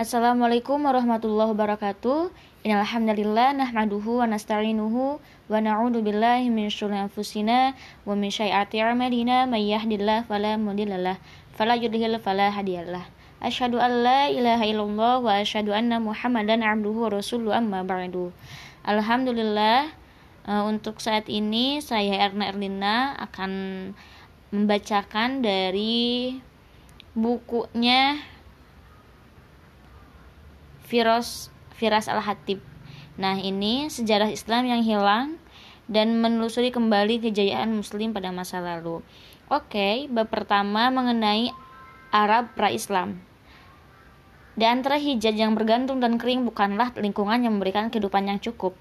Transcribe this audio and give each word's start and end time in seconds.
Assalamualaikum 0.00 0.88
warahmatullahi 0.88 1.52
wabarakatuh. 1.52 2.32
Innalhamdalillah 2.64 3.52
nahmaduhu 3.52 4.24
wa 4.24 4.32
nasta'inuhu 4.32 5.20
wa 5.20 5.52
na'udzu 5.60 6.00
billahi 6.00 6.48
min 6.48 6.72
syururi 6.72 7.04
anfusina 7.04 7.76
wa 8.08 8.16
min 8.16 8.32
syai'ati 8.32 8.80
a'malina 8.80 9.44
may 9.44 9.68
yahdihillahu 9.68 10.24
fala 10.24 10.56
mudhillalah 10.56 11.20
fala 11.52 11.76
yudhlil 11.76 12.16
fala 12.16 12.48
hadiyalah. 12.48 13.12
Asyhadu 13.44 13.76
an 13.76 14.00
la 14.00 14.32
ilaha 14.32 14.64
illallah 14.64 15.20
wa 15.20 15.36
asyhadu 15.36 15.76
anna 15.76 16.00
Muhammadan 16.00 16.64
abduhu 16.64 17.04
wa 17.04 17.20
rasuluhu 17.20 17.52
amma 17.52 17.84
ba'du. 17.84 18.32
Alhamdulillah 18.88 19.92
uh, 20.48 20.64
untuk 20.64 21.04
saat 21.04 21.28
ini 21.28 21.84
saya 21.84 22.24
Erna 22.24 22.48
Erlina 22.48 23.20
akan 23.20 23.52
membacakan 24.48 25.44
dari 25.44 26.40
bukunya 27.12 28.16
Firos 30.90 31.54
Firas 31.78 32.10
Al-Hatib. 32.10 32.58
Nah, 33.14 33.38
ini 33.38 33.86
sejarah 33.86 34.26
Islam 34.26 34.66
yang 34.66 34.82
hilang 34.82 35.38
dan 35.86 36.18
menelusuri 36.18 36.74
kembali 36.74 37.22
kejayaan 37.22 37.70
muslim 37.70 38.10
pada 38.10 38.34
masa 38.34 38.58
lalu. 38.58 38.98
Oke, 39.46 40.10
bab 40.10 40.26
pertama 40.26 40.90
mengenai 40.90 41.54
Arab 42.10 42.50
pra-Islam. 42.58 43.22
Di 44.58 44.66
antara 44.66 44.98
hijaz 44.98 45.38
yang 45.38 45.54
bergantung 45.54 46.02
dan 46.02 46.18
kering 46.18 46.42
bukanlah 46.42 46.90
lingkungan 46.98 47.38
yang 47.46 47.54
memberikan 47.54 47.86
kehidupan 47.88 48.26
yang 48.26 48.42
cukup. 48.42 48.74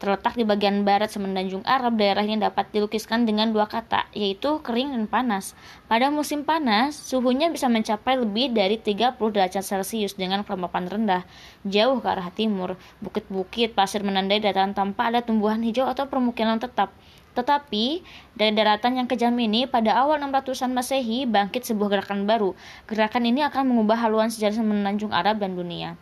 Terletak 0.00 0.32
di 0.32 0.48
bagian 0.48 0.80
barat 0.80 1.12
semenanjung 1.12 1.60
Arab, 1.68 2.00
daerah 2.00 2.24
ini 2.24 2.40
dapat 2.40 2.72
dilukiskan 2.72 3.28
dengan 3.28 3.52
dua 3.52 3.68
kata, 3.68 4.08
yaitu 4.16 4.64
kering 4.64 4.96
dan 4.96 5.04
panas. 5.04 5.52
Pada 5.92 6.08
musim 6.08 6.40
panas, 6.40 6.96
suhunya 6.96 7.52
bisa 7.52 7.68
mencapai 7.68 8.16
lebih 8.16 8.48
dari 8.56 8.80
30 8.80 9.20
derajat 9.20 9.60
Celcius 9.60 10.16
dengan 10.16 10.40
kelembapan 10.40 10.88
rendah. 10.88 11.22
Jauh 11.68 12.00
ke 12.00 12.08
arah 12.08 12.32
timur, 12.32 12.80
bukit-bukit, 13.04 13.76
pasir 13.76 14.00
menandai 14.00 14.40
dataran 14.40 14.72
tanpa 14.72 15.12
ada 15.12 15.20
tumbuhan 15.20 15.60
hijau 15.60 15.84
atau 15.84 16.08
permukiman 16.08 16.56
tetap. 16.56 16.96
Tetapi, 17.36 18.00
dari 18.40 18.52
daratan 18.56 19.04
yang 19.04 19.06
kejam 19.06 19.36
ini, 19.36 19.68
pada 19.68 20.00
awal 20.00 20.16
600-an 20.16 20.72
Masehi 20.72 21.28
bangkit 21.28 21.68
sebuah 21.68 22.00
gerakan 22.00 22.24
baru. 22.24 22.56
Gerakan 22.88 23.28
ini 23.28 23.44
akan 23.44 23.68
mengubah 23.68 24.00
haluan 24.00 24.32
sejarah 24.32 24.64
semenanjung 24.64 25.12
Arab 25.12 25.44
dan 25.44 25.60
dunia. 25.60 26.00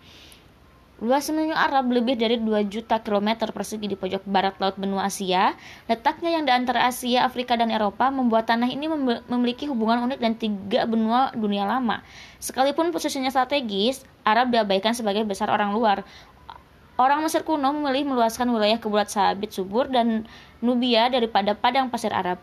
Luas 0.98 1.30
semenanjung 1.30 1.54
Arab 1.54 1.94
lebih 1.94 2.18
dari 2.18 2.42
2 2.42 2.66
juta 2.66 2.98
kilometer 2.98 3.54
persegi 3.54 3.86
di 3.86 3.94
pojok 3.94 4.27
barat 4.27 4.58
laut 4.58 4.74
benua 4.74 5.06
Asia. 5.06 5.54
Letaknya 5.86 6.34
yang 6.34 6.42
di 6.42 6.50
antara 6.50 6.91
Asia, 6.91 7.22
Afrika, 7.22 7.54
dan 7.54 7.70
Eropa 7.70 8.10
membuat 8.10 8.50
tanah 8.50 8.66
ini 8.66 8.91
memiliki 9.30 9.70
hubungan 9.70 10.10
unik 10.10 10.19
dan 10.19 10.34
tiga 10.34 10.91
benua 10.91 11.30
dunia 11.38 11.62
lama. 11.70 12.02
Sekalipun 12.42 12.91
posisinya 12.91 13.30
strategis, 13.30 14.02
Arab 14.26 14.50
diabaikan 14.50 14.91
sebagai 14.91 15.22
besar 15.22 15.54
orang 15.54 15.70
luar. 15.70 16.02
Orang 16.98 17.22
Mesir 17.22 17.46
kuno 17.46 17.70
memilih 17.70 18.02
meluaskan 18.02 18.50
wilayah 18.50 18.82
kebulat 18.82 19.06
sabit 19.06 19.54
subur 19.54 19.86
dan 19.86 20.26
Nubia 20.58 21.06
daripada 21.06 21.54
padang 21.54 21.94
pasir 21.94 22.10
Arab. 22.10 22.42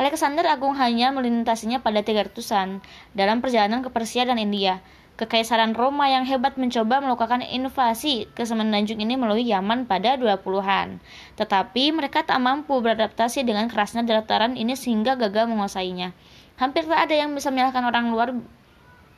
Alexander 0.00 0.48
Agung 0.48 0.72
hanya 0.80 1.12
melintasinya 1.12 1.84
pada 1.84 2.00
300-an 2.00 2.80
dalam 3.12 3.44
perjalanan 3.44 3.84
ke 3.84 3.92
Persia 3.92 4.24
dan 4.24 4.40
India. 4.40 4.80
Kekaisaran 5.22 5.78
Roma 5.78 6.10
yang 6.10 6.26
hebat 6.26 6.58
mencoba 6.58 6.98
melakukan 6.98 7.46
invasi 7.46 8.26
ke 8.34 8.42
semenanjung 8.42 8.98
ini 8.98 9.14
melalui 9.14 9.46
Yaman 9.46 9.86
pada 9.86 10.18
20-an. 10.18 10.98
Tetapi 11.38 11.94
mereka 11.94 12.26
tak 12.26 12.42
mampu 12.42 12.82
beradaptasi 12.82 13.46
dengan 13.46 13.70
kerasnya 13.70 14.02
dataran 14.02 14.58
ini 14.58 14.74
sehingga 14.74 15.14
gagal 15.14 15.46
menguasainya. 15.46 16.10
Hampir 16.58 16.90
tak 16.90 17.06
ada 17.06 17.14
yang 17.14 17.30
bisa 17.38 17.54
menyalahkan 17.54 17.86
orang 17.86 18.10
luar 18.10 18.34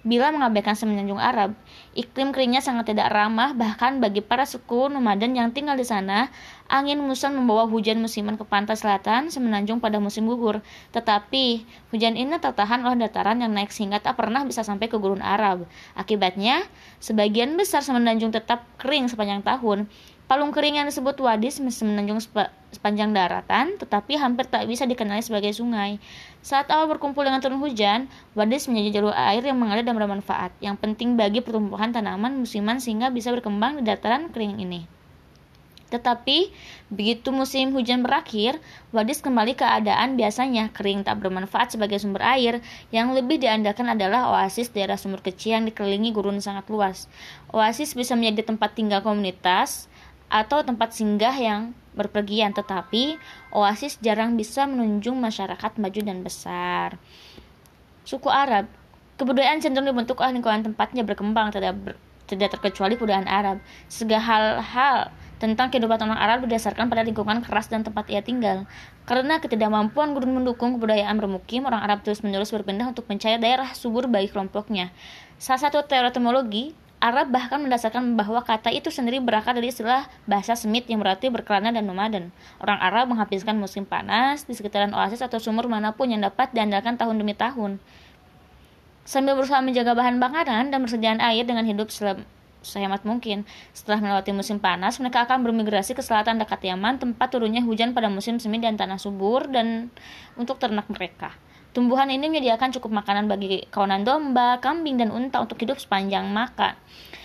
bila 0.04 0.28
mengabaikan 0.30 0.76
semenanjung 0.76 1.16
Arab. 1.16 1.56
Iklim 1.96 2.30
keringnya 2.36 2.60
sangat 2.60 2.92
tidak 2.92 3.08
ramah 3.08 3.56
bahkan 3.56 3.98
bagi 3.98 4.20
para 4.20 4.44
suku 4.44 4.92
nomaden 4.92 5.32
yang 5.32 5.50
tinggal 5.50 5.74
di 5.74 5.82
sana. 5.88 6.28
Angin 6.68 7.00
muson 7.00 7.32
membawa 7.32 7.64
hujan 7.64 8.00
musiman 8.00 8.36
ke 8.36 8.44
pantai 8.44 8.76
selatan 8.76 9.32
semenanjung 9.32 9.80
pada 9.80 9.96
musim 10.00 10.28
gugur. 10.28 10.60
Tetapi 10.92 11.64
hujan 11.92 12.20
ini 12.20 12.36
tertahan 12.36 12.84
oleh 12.84 13.08
dataran 13.08 13.40
yang 13.40 13.52
naik 13.56 13.72
sehingga 13.72 14.00
tak 14.00 14.20
pernah 14.20 14.44
bisa 14.44 14.60
sampai 14.60 14.92
ke 14.92 15.00
gurun 15.00 15.24
Arab. 15.24 15.64
Akibatnya, 15.96 16.64
sebagian 17.00 17.56
besar 17.56 17.80
semenanjung 17.80 18.32
tetap 18.32 18.68
kering 18.76 19.08
sepanjang 19.08 19.40
tahun. 19.40 19.88
Palung 20.24 20.56
kering 20.56 20.80
yang 20.80 20.88
disebut 20.88 21.20
wadis 21.20 21.60
semenanjung 21.60 22.16
sepanjang 22.72 23.12
daratan, 23.12 23.76
tetapi 23.76 24.16
hampir 24.16 24.48
tak 24.48 24.64
bisa 24.64 24.88
dikenali 24.88 25.20
sebagai 25.20 25.52
sungai. 25.52 26.00
Saat 26.40 26.72
awal 26.72 26.96
berkumpul 26.96 27.28
dengan 27.28 27.44
turun 27.44 27.60
hujan, 27.60 28.08
wadis 28.32 28.64
menjadi 28.64 29.00
jalur 29.00 29.12
air 29.12 29.44
yang 29.44 29.60
mengalir 29.60 29.84
dan 29.84 29.92
bermanfaat, 29.92 30.56
yang 30.64 30.80
penting 30.80 31.20
bagi 31.20 31.44
pertumbuhan 31.44 31.92
tanaman 31.92 32.40
musiman 32.40 32.80
sehingga 32.80 33.12
bisa 33.12 33.36
berkembang 33.36 33.76
di 33.76 33.82
dataran 33.84 34.32
kering 34.32 34.64
ini. 34.64 34.88
Tetapi, 35.92 36.50
begitu 36.90 37.30
musim 37.30 37.70
hujan 37.70 38.02
berakhir, 38.02 38.58
wadis 38.90 39.22
kembali 39.22 39.54
keadaan 39.54 40.18
biasanya 40.18 40.72
kering 40.74 41.06
tak 41.06 41.22
bermanfaat 41.22 41.76
sebagai 41.76 42.02
sumber 42.02 42.24
air. 42.24 42.58
Yang 42.90 43.22
lebih 43.22 43.38
diandalkan 43.38 43.86
adalah 43.86 44.34
oasis 44.34 44.74
daerah 44.74 44.98
sumur 44.98 45.22
kecil 45.22 45.60
yang 45.60 45.64
dikelilingi 45.70 46.10
gurun 46.10 46.42
sangat 46.42 46.66
luas. 46.66 47.06
Oasis 47.54 47.94
bisa 47.94 48.18
menjadi 48.18 48.50
tempat 48.50 48.74
tinggal 48.74 49.06
komunitas, 49.06 49.86
atau 50.28 50.64
tempat 50.66 50.92
singgah 50.96 51.34
yang 51.34 51.76
berpergian, 51.94 52.50
tetapi 52.50 53.16
oasis 53.54 54.02
jarang 54.02 54.34
bisa 54.34 54.66
menunjung 54.66 55.16
masyarakat 55.18 55.78
maju 55.78 56.00
dan 56.02 56.18
besar. 56.26 56.98
Suku 58.02 58.28
Arab, 58.28 58.66
kebudayaan 59.16 59.62
cenderung 59.62 59.88
dibentuk 59.88 60.20
oleh 60.20 60.36
lingkungan 60.36 60.66
tempatnya 60.66 61.06
berkembang, 61.06 61.54
tidak 61.54 61.72
ber, 61.78 61.94
tidak 62.26 62.58
terkecuali 62.58 62.98
kebudayaan 62.98 63.30
Arab. 63.30 63.62
Segala 63.86 64.60
hal 64.60 65.14
tentang 65.38 65.68
kehidupan 65.70 66.00
orang 66.00 66.18
Arab 66.18 66.48
berdasarkan 66.48 66.88
pada 66.88 67.04
lingkungan 67.04 67.44
keras 67.44 67.70
dan 67.70 67.84
tempat 67.84 68.08
ia 68.10 68.20
tinggal. 68.24 68.66
Karena 69.04 69.38
ketidakmampuan 69.38 70.16
gurun 70.16 70.40
mendukung 70.40 70.76
kebudayaan 70.76 71.16
bermukim, 71.20 71.68
orang 71.68 71.84
Arab 71.84 72.02
terus-menerus 72.02 72.50
berpindah 72.50 72.90
untuk 72.90 73.06
mencari 73.06 73.36
daerah 73.38 73.70
subur 73.76 74.08
bagi 74.10 74.32
kelompoknya. 74.32 74.90
Salah 75.36 75.68
satu 75.68 75.84
teori 75.84 76.08
etimologi 76.10 76.72
Arab 77.04 77.28
bahkan 77.28 77.60
mendasarkan 77.60 78.16
bahwa 78.16 78.40
kata 78.40 78.72
itu 78.72 78.88
sendiri 78.88 79.20
berakar 79.20 79.52
dari 79.52 79.68
istilah 79.68 80.08
bahasa 80.24 80.56
Semit 80.56 80.88
yang 80.88 81.04
berarti 81.04 81.28
berkelana 81.28 81.68
dan 81.68 81.84
nomaden. 81.84 82.32
Orang 82.64 82.80
Arab 82.80 83.12
menghabiskan 83.12 83.60
musim 83.60 83.84
panas 83.84 84.48
di 84.48 84.56
sekitaran 84.56 84.88
oasis 84.96 85.20
atau 85.20 85.36
sumur 85.36 85.68
mana 85.68 85.92
pun 85.92 86.08
yang 86.08 86.24
dapat 86.24 86.56
diandalkan 86.56 86.96
tahun 86.96 87.20
demi 87.20 87.36
tahun. 87.36 87.76
Sambil 89.04 89.36
berusaha 89.36 89.60
menjaga 89.60 89.92
bahan 89.92 90.16
makanan 90.16 90.72
dan 90.72 90.80
persediaan 90.80 91.20
air 91.20 91.44
dengan 91.44 91.68
hidup 91.68 91.92
sehemat 92.64 93.04
mungkin. 93.04 93.44
Setelah 93.76 94.00
melewati 94.00 94.32
musim 94.32 94.56
panas, 94.56 94.96
mereka 94.96 95.28
akan 95.28 95.44
bermigrasi 95.44 95.92
ke 95.92 96.00
selatan 96.00 96.40
dekat 96.40 96.64
Yaman, 96.64 96.96
tempat 96.96 97.28
turunnya 97.28 97.60
hujan 97.60 97.92
pada 97.92 98.08
musim 98.08 98.40
semi 98.40 98.56
dan 98.64 98.80
tanah 98.80 98.96
subur 98.96 99.44
dan 99.52 99.92
untuk 100.40 100.56
ternak 100.56 100.88
mereka. 100.88 101.36
Tumbuhan 101.74 102.06
ini 102.06 102.30
menyediakan 102.30 102.70
cukup 102.78 103.02
makanan 103.02 103.26
bagi 103.26 103.66
kawanan 103.74 104.06
domba, 104.06 104.62
kambing, 104.62 104.94
dan 104.94 105.10
unta 105.10 105.42
untuk 105.42 105.58
hidup 105.58 105.82
sepanjang 105.82 106.30
makan 106.30 106.78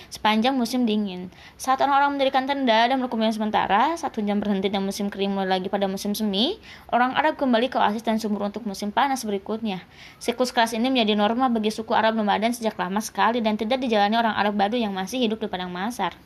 sepanjang 0.09 0.57
musim 0.57 0.89
dingin. 0.89 1.29
Saat 1.55 1.85
orang-orang 1.85 2.17
mendirikan 2.17 2.49
tenda 2.49 2.89
dan 2.89 2.97
berkumpul 2.97 3.29
sementara, 3.29 3.93
satu 3.93 4.25
jam 4.25 4.41
berhenti 4.41 4.67
dan 4.67 4.81
musim 4.81 5.07
kering 5.07 5.37
mulai 5.37 5.61
lagi 5.61 5.69
pada 5.69 5.85
musim 5.85 6.17
semi, 6.17 6.57
orang 6.89 7.13
Arab 7.13 7.37
kembali 7.37 7.69
ke 7.69 7.77
oasis 7.77 8.01
dan 8.01 8.17
sumur 8.17 8.49
untuk 8.49 8.65
musim 8.65 8.89
panas 8.89 9.21
berikutnya. 9.21 9.85
Siklus 10.17 10.49
kelas 10.49 10.73
ini 10.73 10.89
menjadi 10.89 11.13
norma 11.13 11.47
bagi 11.47 11.69
suku 11.69 11.93
Arab 11.93 12.17
nomaden 12.17 12.51
sejak 12.51 12.75
lama 12.75 12.99
sekali 12.99 13.39
dan 13.39 13.55
tidak 13.55 13.79
dijalani 13.79 14.17
orang 14.17 14.33
Arab 14.33 14.57
Badu 14.57 14.75
yang 14.75 14.91
masih 14.91 15.21
hidup 15.21 15.39
di 15.39 15.47
padang 15.47 15.69
masar. 15.69 16.17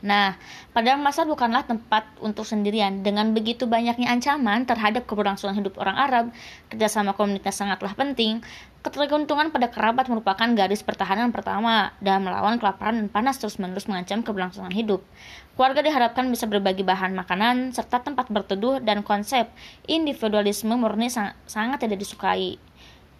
Nah, 0.00 0.40
padang 0.72 1.04
masar 1.04 1.28
bukanlah 1.28 1.68
tempat 1.68 2.08
untuk 2.24 2.48
sendirian. 2.48 3.04
Dengan 3.04 3.36
begitu 3.36 3.68
banyaknya 3.68 4.08
ancaman 4.08 4.64
terhadap 4.64 5.04
keberlangsungan 5.04 5.60
hidup 5.60 5.76
orang 5.76 5.96
Arab, 5.96 6.24
kerjasama 6.72 7.12
komunitas 7.12 7.60
sangatlah 7.60 7.92
penting. 7.92 8.40
Ketergantungan 8.80 9.52
pada 9.52 9.68
kerabat 9.68 10.08
merupakan 10.08 10.48
garis 10.56 10.80
pertahanan 10.80 11.36
pertama 11.36 11.92
dalam 12.00 12.24
melawan 12.24 12.56
kelaparan 12.56 12.96
dan 12.96 13.08
panas 13.12 13.36
terus-menerus 13.36 13.84
mengancam 13.92 14.24
keberlangsungan 14.24 14.72
hidup. 14.72 15.04
Keluarga 15.52 15.84
diharapkan 15.84 16.24
bisa 16.32 16.48
berbagi 16.48 16.80
bahan 16.80 17.12
makanan 17.12 17.76
serta 17.76 18.00
tempat 18.00 18.32
berteduh 18.32 18.80
dan 18.80 19.04
konsep 19.04 19.52
individualisme 19.84 20.72
murni 20.80 21.12
sang 21.12 21.36
sangat 21.44 21.84
tidak 21.84 22.00
disukai. 22.00 22.56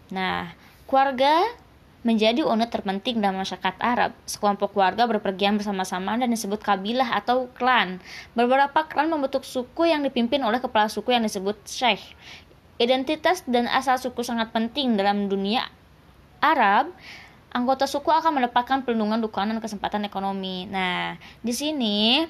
Nah, 0.09 0.49
keluarga 0.89 1.45
menjadi 2.01 2.41
unit 2.49 2.73
terpenting 2.73 3.21
dalam 3.21 3.45
masyarakat 3.45 3.77
Arab. 3.81 4.17
Sekelompok 4.25 4.73
keluarga 4.73 5.05
berpergian 5.05 5.61
bersama-sama 5.61 6.17
dan 6.17 6.33
disebut 6.33 6.61
kabilah 6.65 7.21
atau 7.21 7.53
klan. 7.53 8.01
Beberapa 8.33 8.89
klan 8.89 9.13
membentuk 9.13 9.45
suku 9.45 9.93
yang 9.93 10.01
dipimpin 10.01 10.41
oleh 10.41 10.59
kepala 10.65 10.89
suku 10.89 11.13
yang 11.13 11.25
disebut 11.25 11.61
syekh. 11.69 12.01
Identitas 12.81 13.45
dan 13.45 13.69
asal 13.69 14.01
suku 14.01 14.25
sangat 14.25 14.49
penting 14.57 14.97
dalam 14.97 15.29
dunia 15.29 15.69
Arab. 16.41 16.89
Anggota 17.53 17.85
suku 17.85 18.09
akan 18.09 18.41
mendapatkan 18.41 18.87
perlindungan 18.87 19.21
dukungan 19.21 19.53
dan 19.53 19.61
kesempatan 19.61 20.09
ekonomi. 20.09 20.65
Nah, 20.71 21.21
di 21.45 21.53
sini 21.53 22.25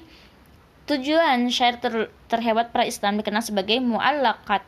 tujuan 0.89 1.47
syair 1.47 1.79
ter 1.79 2.11
terhebat 2.27 2.75
pra 2.75 2.83
Islam 2.83 3.21
dikenal 3.21 3.45
sebagai 3.45 3.79
mu'allakat. 3.79 4.65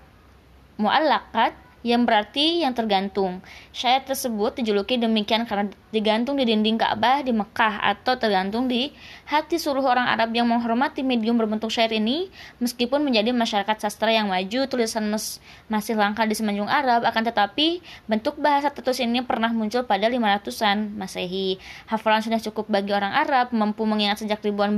Mu'allakat 0.80 1.58
yang 1.84 2.08
berarti 2.08 2.64
yang 2.64 2.72
tergantung. 2.72 3.44
Syair 3.76 4.08
tersebut 4.08 4.56
dijuluki 4.58 4.96
demikian 4.96 5.44
karena 5.44 5.68
digantung 5.92 6.40
di 6.40 6.48
dinding 6.48 6.80
Ka'bah 6.80 7.22
di 7.22 7.36
Mekah 7.36 7.84
atau 7.84 8.18
tergantung 8.18 8.66
di 8.66 8.90
hati 9.28 9.60
seluruh 9.60 9.86
orang 9.86 10.08
Arab 10.10 10.34
yang 10.34 10.50
menghormati 10.50 11.04
medium 11.06 11.36
berbentuk 11.36 11.70
syair 11.70 11.92
ini. 11.94 12.32
Meskipun 12.64 13.04
menjadi 13.04 13.36
masyarakat 13.36 13.84
sastra 13.84 14.10
yang 14.10 14.32
maju, 14.32 14.66
tulisan 14.66 15.12
mes 15.12 15.44
masih 15.68 16.00
langka 16.00 16.24
di 16.24 16.34
semenanjung 16.34 16.72
Arab, 16.72 17.04
akan 17.04 17.24
tetapi 17.30 17.84
bentuk 18.08 18.40
bahasa 18.40 18.72
tertulis 18.72 19.04
ini 19.04 19.22
pernah 19.22 19.52
muncul 19.52 19.84
pada 19.84 20.08
500-an 20.08 20.96
Masehi. 20.96 21.60
Hafalan 21.92 22.24
sudah 22.24 22.40
cukup 22.40 22.72
bagi 22.72 22.96
orang 22.96 23.12
Arab, 23.12 23.52
mampu 23.52 23.84
mengingat 23.84 24.24
sejak 24.24 24.40
ribuan 24.42 24.74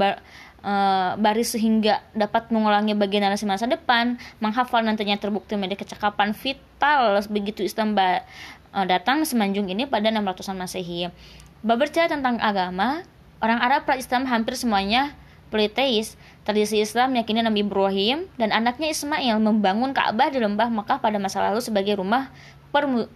uh, 0.66 1.14
baris 1.22 1.54
sehingga 1.54 2.02
dapat 2.18 2.50
mengulangi 2.50 2.98
bagian 2.98 3.30
narasi 3.30 3.46
masa 3.46 3.70
depan, 3.70 4.18
menghafal 4.42 4.82
nantinya 4.82 5.16
terbukti 5.22 5.54
menjadi 5.54 5.86
kecakapan 5.86 6.34
vital 6.34 7.22
begitu 7.30 7.62
Islam 7.62 7.94
uh, 7.94 8.86
datang 8.90 9.22
semenanjung 9.24 9.70
ini 9.70 9.86
pada 9.86 10.10
600-an 10.10 10.58
Masehi. 10.58 11.14
Berbicara 11.62 12.10
tentang 12.10 12.42
agama, 12.42 13.06
orang 13.40 13.62
Arab 13.62 13.86
pra-Islam 13.86 14.26
hampir 14.26 14.58
semuanya 14.58 15.14
politeis. 15.54 16.18
Tradisi 16.46 16.78
Islam 16.78 17.18
yakini 17.18 17.42
Nabi 17.42 17.66
Ibrahim 17.66 18.30
dan 18.38 18.54
anaknya 18.54 18.94
Ismail 18.94 19.42
membangun 19.42 19.98
Ka'bah 19.98 20.30
di 20.30 20.38
lembah 20.38 20.70
Mekah 20.70 21.02
pada 21.02 21.18
masa 21.18 21.42
lalu 21.42 21.58
sebagai 21.58 21.98
rumah 21.98 22.30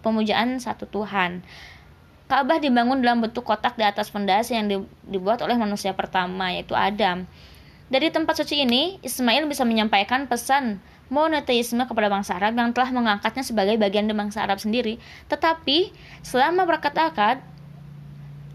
pemujaan 0.02 0.58
satu 0.58 0.90
Tuhan. 0.90 1.46
Ka'bah 2.30 2.62
dibangun 2.62 3.02
dalam 3.02 3.26
bentuk 3.26 3.42
kotak 3.42 3.74
di 3.74 3.82
atas 3.82 4.14
fondasi 4.14 4.54
yang 4.54 4.70
dibuat 5.10 5.42
oleh 5.42 5.58
manusia 5.58 5.98
pertama 5.98 6.54
yaitu 6.54 6.78
Adam. 6.78 7.26
Dari 7.90 8.14
tempat 8.14 8.38
suci 8.38 8.62
ini, 8.62 9.02
Ismail 9.02 9.50
bisa 9.50 9.66
menyampaikan 9.66 10.30
pesan 10.30 10.78
monoteisme 11.10 11.82
kepada 11.90 12.06
bangsa 12.06 12.38
Arab 12.38 12.54
yang 12.54 12.70
telah 12.70 12.94
mengangkatnya 12.94 13.42
sebagai 13.42 13.82
bagian 13.82 14.06
dari 14.06 14.14
bangsa 14.14 14.46
Arab 14.46 14.62
sendiri. 14.62 15.02
Tetapi 15.26 15.90
selama 16.22 16.70
berkata-kata, 16.70 17.42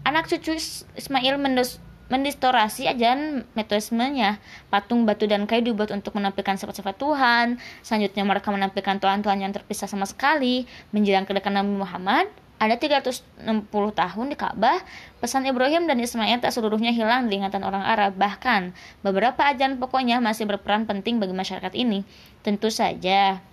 anak 0.07 0.31
cucu 0.31 0.55
Ismail 0.95 1.35
mendos 1.35 1.83
mendistorasi 2.07 2.87
ajaran 2.87 3.43
metodismenya. 3.59 4.39
Patung 4.71 5.03
batu 5.03 5.27
dan 5.27 5.43
kayu 5.43 5.75
dibuat 5.75 5.91
untuk 5.91 6.15
menampilkan 6.15 6.55
sifat-sifat 6.55 6.95
Tuhan. 6.95 7.59
Selanjutnya 7.83 8.23
mereka 8.23 8.55
menampilkan 8.55 9.03
Tuhan-Tuhan 9.03 9.43
yang 9.43 9.51
terpisah 9.51 9.91
sama 9.91 10.07
sekali. 10.07 10.63
Menjelang 10.95 11.27
kedatangan 11.27 11.59
Nabi 11.59 11.75
Muhammad, 11.75 12.31
ada 12.55 12.79
360 12.79 13.67
tahun 13.71 14.25
di 14.31 14.37
Ka'bah, 14.39 14.79
pesan 15.19 15.43
Ibrahim 15.43 15.91
dan 15.91 15.99
Ismail 15.99 16.39
tak 16.39 16.55
seluruhnya 16.55 16.95
hilang 16.95 17.27
di 17.27 17.39
ingatan 17.39 17.67
orang 17.67 17.83
Arab. 17.83 18.15
Bahkan, 18.15 18.71
beberapa 19.03 19.43
ajaran 19.43 19.75
pokoknya 19.75 20.23
masih 20.23 20.47
berperan 20.47 20.87
penting 20.87 21.19
bagi 21.19 21.35
masyarakat 21.35 21.75
ini. 21.75 22.07
Tentu 22.47 22.71
saja, 22.71 23.43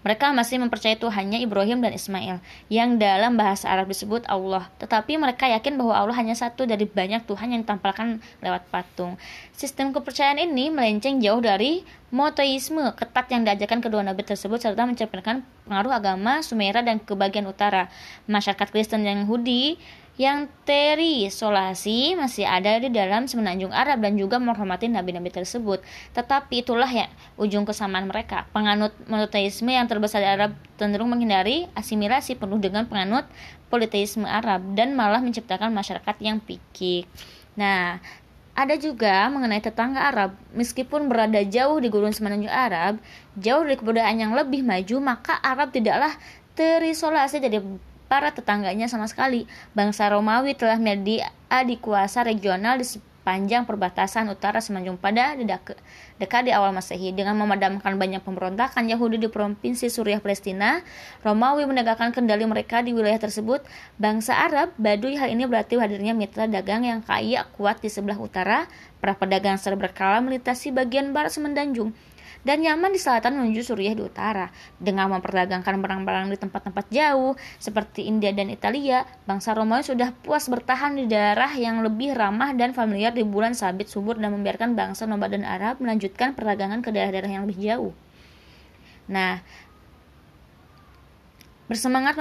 mereka 0.00 0.32
masih 0.32 0.56
mempercayai 0.56 0.96
Tuhannya 0.96 1.44
Ibrahim 1.44 1.84
dan 1.84 1.92
Ismail, 1.92 2.40
yang 2.72 2.96
dalam 2.96 3.36
bahasa 3.36 3.68
Arab 3.68 3.92
disebut 3.92 4.24
Allah. 4.24 4.68
Tetapi 4.80 5.20
mereka 5.20 5.44
yakin 5.44 5.76
bahwa 5.76 5.92
Allah 5.92 6.16
hanya 6.16 6.32
satu 6.32 6.64
dari 6.64 6.88
banyak 6.88 7.28
Tuhan 7.28 7.52
yang 7.52 7.60
ditampilkan 7.62 8.20
lewat 8.40 8.62
patung. 8.72 9.20
Sistem 9.52 9.92
kepercayaan 9.92 10.40
ini 10.40 10.72
melenceng 10.72 11.20
jauh 11.20 11.44
dari 11.44 11.84
monoteisme 12.08 12.96
ketat 12.96 13.28
yang 13.28 13.44
diajarkan 13.44 13.84
kedua 13.84 14.00
nabi 14.00 14.24
tersebut 14.24 14.58
serta 14.58 14.82
mencerminkan 14.88 15.44
pengaruh 15.68 15.92
agama 15.94 16.40
Sumeria 16.40 16.80
dan 16.80 16.98
ke 16.98 17.12
bagian 17.12 17.44
utara. 17.44 17.92
Masyarakat 18.24 18.72
Kristen 18.72 19.04
dan 19.04 19.28
Yahudi 19.28 19.76
yang 20.20 20.52
terisolasi 20.68 22.12
masih 22.12 22.44
ada 22.44 22.76
di 22.76 22.92
dalam 22.92 23.24
semenanjung 23.24 23.72
Arab 23.72 24.04
dan 24.04 24.20
juga 24.20 24.36
menghormati 24.36 24.84
nabi-nabi 24.84 25.32
tersebut. 25.32 25.80
Tetapi 26.12 26.60
itulah 26.60 26.92
ya 26.92 27.08
ujung 27.40 27.64
kesamaan 27.64 28.04
mereka. 28.04 28.44
Penganut 28.52 28.92
monoteisme 29.08 29.72
yang 29.72 29.88
terbesar 29.88 30.20
di 30.20 30.28
Arab 30.28 30.52
cenderung 30.76 31.08
menghindari 31.08 31.72
asimilasi 31.72 32.36
penuh 32.36 32.60
dengan 32.60 32.84
penganut 32.84 33.24
politeisme 33.72 34.28
Arab 34.28 34.60
dan 34.76 34.92
malah 34.92 35.24
menciptakan 35.24 35.72
masyarakat 35.72 36.16
yang 36.20 36.36
pikik. 36.36 37.08
Nah, 37.56 37.96
ada 38.52 38.76
juga 38.76 39.24
mengenai 39.32 39.64
tetangga 39.64 40.04
Arab, 40.04 40.36
meskipun 40.52 41.08
berada 41.08 41.40
jauh 41.48 41.80
di 41.80 41.88
gurun 41.88 42.12
semenanjung 42.12 42.52
Arab, 42.52 43.00
jauh 43.40 43.64
dari 43.64 43.80
kebudayaan 43.80 44.20
yang 44.20 44.36
lebih 44.36 44.60
maju, 44.60 45.00
maka 45.00 45.40
Arab 45.40 45.72
tidaklah 45.72 46.12
terisolasi 46.52 47.40
dari 47.40 47.56
para 48.10 48.34
tetangganya 48.34 48.90
sama 48.90 49.06
sekali. 49.06 49.46
Bangsa 49.70 50.10
Romawi 50.10 50.58
telah 50.58 50.82
menjadi 50.82 51.30
adik 51.46 51.86
kuasa 51.86 52.26
regional 52.26 52.82
di 52.82 52.82
sepanjang 52.82 53.62
perbatasan 53.70 54.26
utara 54.26 54.58
semenanjung 54.58 54.98
pada 54.98 55.38
dekat 56.18 56.42
di 56.42 56.50
awal 56.50 56.74
Masehi 56.74 57.14
dengan 57.14 57.38
memadamkan 57.38 57.94
banyak 57.94 58.18
pemberontakan 58.26 58.90
Yahudi 58.90 59.22
di 59.22 59.30
provinsi 59.30 59.86
Suriah 59.86 60.18
Palestina. 60.18 60.82
Romawi 61.22 61.70
menegakkan 61.70 62.10
kendali 62.10 62.42
mereka 62.50 62.82
di 62.82 62.90
wilayah 62.90 63.22
tersebut. 63.22 63.62
Bangsa 64.02 64.34
Arab, 64.34 64.74
Baduy 64.74 65.14
hal 65.14 65.30
ini 65.30 65.46
berarti 65.46 65.78
hadirnya 65.78 66.10
mitra 66.10 66.50
dagang 66.50 66.82
yang 66.82 67.06
kaya 67.06 67.46
kuat 67.54 67.78
di 67.78 67.86
sebelah 67.86 68.18
utara. 68.18 68.66
Para 68.98 69.14
pedagang 69.14 69.56
secara 69.56 69.78
berkala 69.78 70.18
melintasi 70.20 70.74
bagian 70.74 71.14
barat 71.14 71.32
semenanjung 71.32 71.94
dan 72.40 72.64
Yaman 72.64 72.92
di 72.92 73.00
selatan 73.00 73.36
menuju 73.36 73.60
Suriah 73.60 73.92
di 73.92 74.00
utara. 74.04 74.48
Dengan 74.80 75.12
memperdagangkan 75.12 75.76
barang-barang 75.80 76.32
di 76.32 76.38
tempat-tempat 76.40 76.88
jauh 76.88 77.36
seperti 77.60 78.08
India 78.08 78.32
dan 78.32 78.48
Italia, 78.48 79.04
bangsa 79.28 79.52
Romawi 79.52 79.84
sudah 79.84 80.12
puas 80.24 80.48
bertahan 80.48 80.96
di 80.96 81.04
daerah 81.04 81.52
yang 81.52 81.84
lebih 81.84 82.16
ramah 82.16 82.56
dan 82.56 82.72
familiar 82.72 83.12
di 83.12 83.22
bulan 83.22 83.52
sabit 83.52 83.92
subur 83.92 84.16
dan 84.16 84.32
membiarkan 84.32 84.72
bangsa 84.72 85.04
nomaden 85.04 85.44
Arab 85.44 85.78
melanjutkan 85.84 86.32
perdagangan 86.32 86.80
ke 86.80 86.88
daerah-daerah 86.88 87.30
yang 87.30 87.44
lebih 87.44 87.60
jauh. 87.60 87.92
Nah, 89.10 89.42
bersemangat 91.70 92.18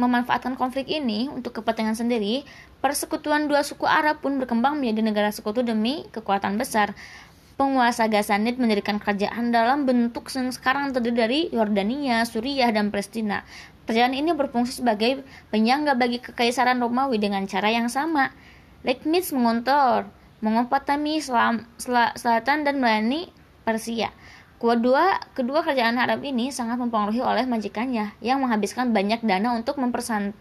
memanfaatkan 0.00 0.56
konflik 0.56 0.88
ini 0.88 1.28
untuk 1.28 1.60
kepentingan 1.60 1.92
sendiri, 1.92 2.48
persekutuan 2.80 3.44
dua 3.44 3.60
suku 3.60 3.84
Arab 3.84 4.24
pun 4.24 4.40
berkembang 4.40 4.80
menjadi 4.80 5.04
negara 5.04 5.28
sekutu 5.28 5.60
demi 5.60 6.08
kekuatan 6.16 6.56
besar 6.56 6.96
penguasa 7.56 8.04
Gasanid 8.12 8.60
mendirikan 8.60 9.00
kerajaan 9.00 9.48
dalam 9.48 9.88
bentuk 9.88 10.28
yang 10.36 10.52
sekarang 10.52 10.92
terdiri 10.92 11.16
dari 11.16 11.40
Yordania, 11.48 12.22
Suriah, 12.28 12.68
dan 12.68 12.92
Palestina. 12.92 13.48
Kerajaan 13.88 14.12
ini 14.12 14.36
berfungsi 14.36 14.84
sebagai 14.84 15.24
penyangga 15.48 15.96
bagi 15.96 16.20
kekaisaran 16.20 16.76
Romawi 16.76 17.16
dengan 17.16 17.48
cara 17.48 17.72
yang 17.72 17.88
sama. 17.88 18.28
Leibniz 18.84 19.32
mengontrol, 19.32 20.04
mengompatami 20.44 21.18
selam, 21.24 21.64
sel, 21.80 21.96
selatan 22.14 22.68
dan 22.68 22.76
melayani 22.76 23.32
Persia. 23.64 24.12
Kedua, 24.56 25.20
kedua 25.36 25.60
kerajaan 25.64 25.96
Arab 26.00 26.24
ini 26.24 26.48
sangat 26.52 26.80
mempengaruhi 26.80 27.20
oleh 27.20 27.44
majikannya 27.44 28.16
yang 28.24 28.40
menghabiskan 28.40 28.92
banyak 28.92 29.20
dana 29.20 29.52
untuk 29.52 29.76
mempersan, 29.76 30.32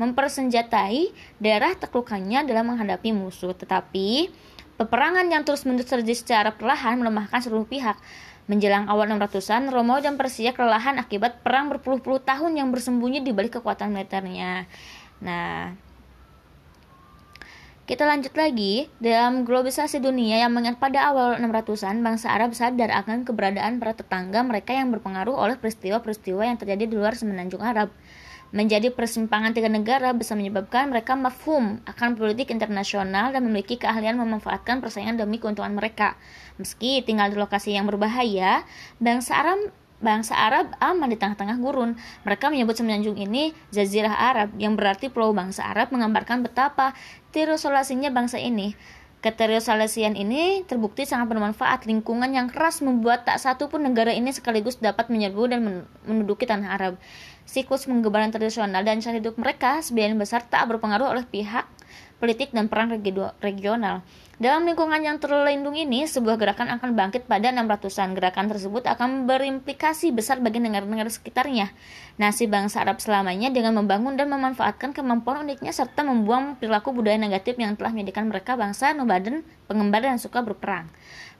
mempersenjatai 0.00 1.12
daerah 1.40 1.76
taklukannya 1.76 2.44
dalam 2.48 2.72
menghadapi 2.72 3.12
musuh. 3.12 3.52
Tetapi 3.52 4.32
Peperangan 4.80 5.28
yang 5.28 5.44
terus-menerus 5.44 5.92
terjadi 5.92 6.16
secara 6.16 6.56
perlahan 6.56 6.96
melemahkan 6.96 7.44
seluruh 7.44 7.68
pihak. 7.68 8.00
Menjelang 8.48 8.88
awal 8.88 9.12
600-an, 9.12 9.68
Romawi 9.68 10.08
dan 10.08 10.16
Persia 10.16 10.56
kelelahan 10.56 10.96
akibat 10.96 11.44
perang 11.44 11.68
berpuluh-puluh 11.68 12.24
tahun 12.24 12.56
yang 12.56 12.72
bersembunyi 12.72 13.20
di 13.20 13.36
balik 13.36 13.60
kekuatan 13.60 13.92
militernya. 13.92 14.64
Nah, 15.20 15.76
kita 17.84 18.08
lanjut 18.08 18.32
lagi, 18.32 18.88
dalam 18.96 19.44
globalisasi 19.44 20.00
dunia 20.00 20.40
yang 20.40 20.56
mengingat 20.56 20.80
pada 20.80 21.12
awal 21.12 21.36
600-an, 21.36 22.00
bangsa 22.00 22.32
Arab 22.32 22.56
sadar 22.56 22.88
akan 23.04 23.28
keberadaan 23.28 23.76
para 23.84 23.92
tetangga 23.92 24.40
mereka 24.40 24.72
yang 24.72 24.88
berpengaruh 24.88 25.36
oleh 25.36 25.60
peristiwa-peristiwa 25.60 26.40
yang 26.48 26.56
terjadi 26.56 26.88
di 26.88 26.96
luar 26.96 27.12
semenanjung 27.20 27.60
Arab 27.60 27.92
menjadi 28.50 28.90
persimpangan 28.90 29.54
tiga 29.54 29.70
negara 29.70 30.10
bisa 30.10 30.34
menyebabkan 30.34 30.90
mereka 30.90 31.14
mafhum 31.14 31.78
akan 31.86 32.18
politik 32.18 32.50
internasional 32.50 33.30
dan 33.30 33.46
memiliki 33.46 33.78
keahlian 33.78 34.18
memanfaatkan 34.18 34.82
persaingan 34.82 35.18
demi 35.18 35.38
keuntungan 35.38 35.70
mereka. 35.70 36.18
Meski 36.58 37.02
tinggal 37.06 37.30
di 37.30 37.38
lokasi 37.38 37.78
yang 37.78 37.86
berbahaya, 37.86 38.66
bangsa 38.98 39.38
Arab 39.38 39.70
bangsa 40.00 40.32
Arab 40.32 40.72
aman 40.80 41.12
di 41.12 41.20
tengah-tengah 41.20 41.60
gurun. 41.60 41.94
Mereka 42.24 42.48
menyebut 42.48 42.74
semenanjung 42.74 43.20
ini 43.20 43.52
Jazirah 43.70 44.16
Arab, 44.32 44.48
yang 44.56 44.74
berarti 44.74 45.12
pulau 45.12 45.36
bangsa 45.36 45.68
Arab 45.68 45.92
menggambarkan 45.92 46.40
betapa 46.40 46.96
terisolasinya 47.30 48.08
bangsa 48.08 48.40
ini. 48.40 48.74
Keteriosalasian 49.20 50.16
ini 50.16 50.64
terbukti 50.64 51.04
sangat 51.04 51.28
bermanfaat. 51.28 51.84
Lingkungan 51.84 52.32
yang 52.32 52.48
keras 52.48 52.80
membuat 52.80 53.28
tak 53.28 53.36
satu 53.36 53.68
pun 53.68 53.84
negara 53.84 54.16
ini 54.16 54.32
sekaligus 54.32 54.80
dapat 54.80 55.12
menyerbu 55.12 55.42
dan 55.44 55.84
menduduki 56.08 56.48
tanah 56.48 56.72
Arab. 56.72 56.96
Siklus 57.48 57.88
penggebaran 57.88 58.30
tradisional 58.30 58.82
dan 58.84 59.02
cara 59.02 59.18
hidup 59.18 59.36
mereka 59.40 59.82
sebagian 59.82 60.16
besar 60.16 60.46
tak 60.46 60.70
berpengaruh 60.70 61.12
oleh 61.12 61.24
pihak 61.26 61.66
politik 62.20 62.52
dan 62.52 62.68
perang 62.68 62.92
regional. 63.40 64.04
Dalam 64.40 64.64
lingkungan 64.64 65.00
yang 65.00 65.16
terlindung 65.20 65.76
ini, 65.76 66.04
sebuah 66.04 66.36
gerakan 66.40 66.68
akan 66.76 66.96
bangkit 66.96 67.28
pada 67.28 67.52
600-an. 67.52 68.16
Gerakan 68.16 68.46
tersebut 68.48 68.84
akan 68.88 69.28
berimplikasi 69.28 70.12
besar 70.12 70.40
bagi 70.40 70.60
negara-negara 70.60 71.08
sekitarnya. 71.08 71.72
Nasib 72.16 72.52
bangsa 72.52 72.84
Arab 72.84 73.00
selamanya 73.00 73.52
dengan 73.52 73.76
membangun 73.76 74.16
dan 74.16 74.32
memanfaatkan 74.32 74.96
kemampuan 74.96 75.44
uniknya 75.44 75.72
serta 75.72 76.04
membuang 76.04 76.56
perilaku 76.56 76.92
budaya 76.92 77.20
negatif 77.20 77.56
yang 77.56 77.76
telah 77.76 77.92
menjadikan 77.92 78.28
mereka 78.32 78.56
bangsa 78.56 78.96
nomaden, 78.96 79.44
pengembara 79.68 80.08
dan 80.08 80.20
suka 80.20 80.40
berperang. 80.40 80.88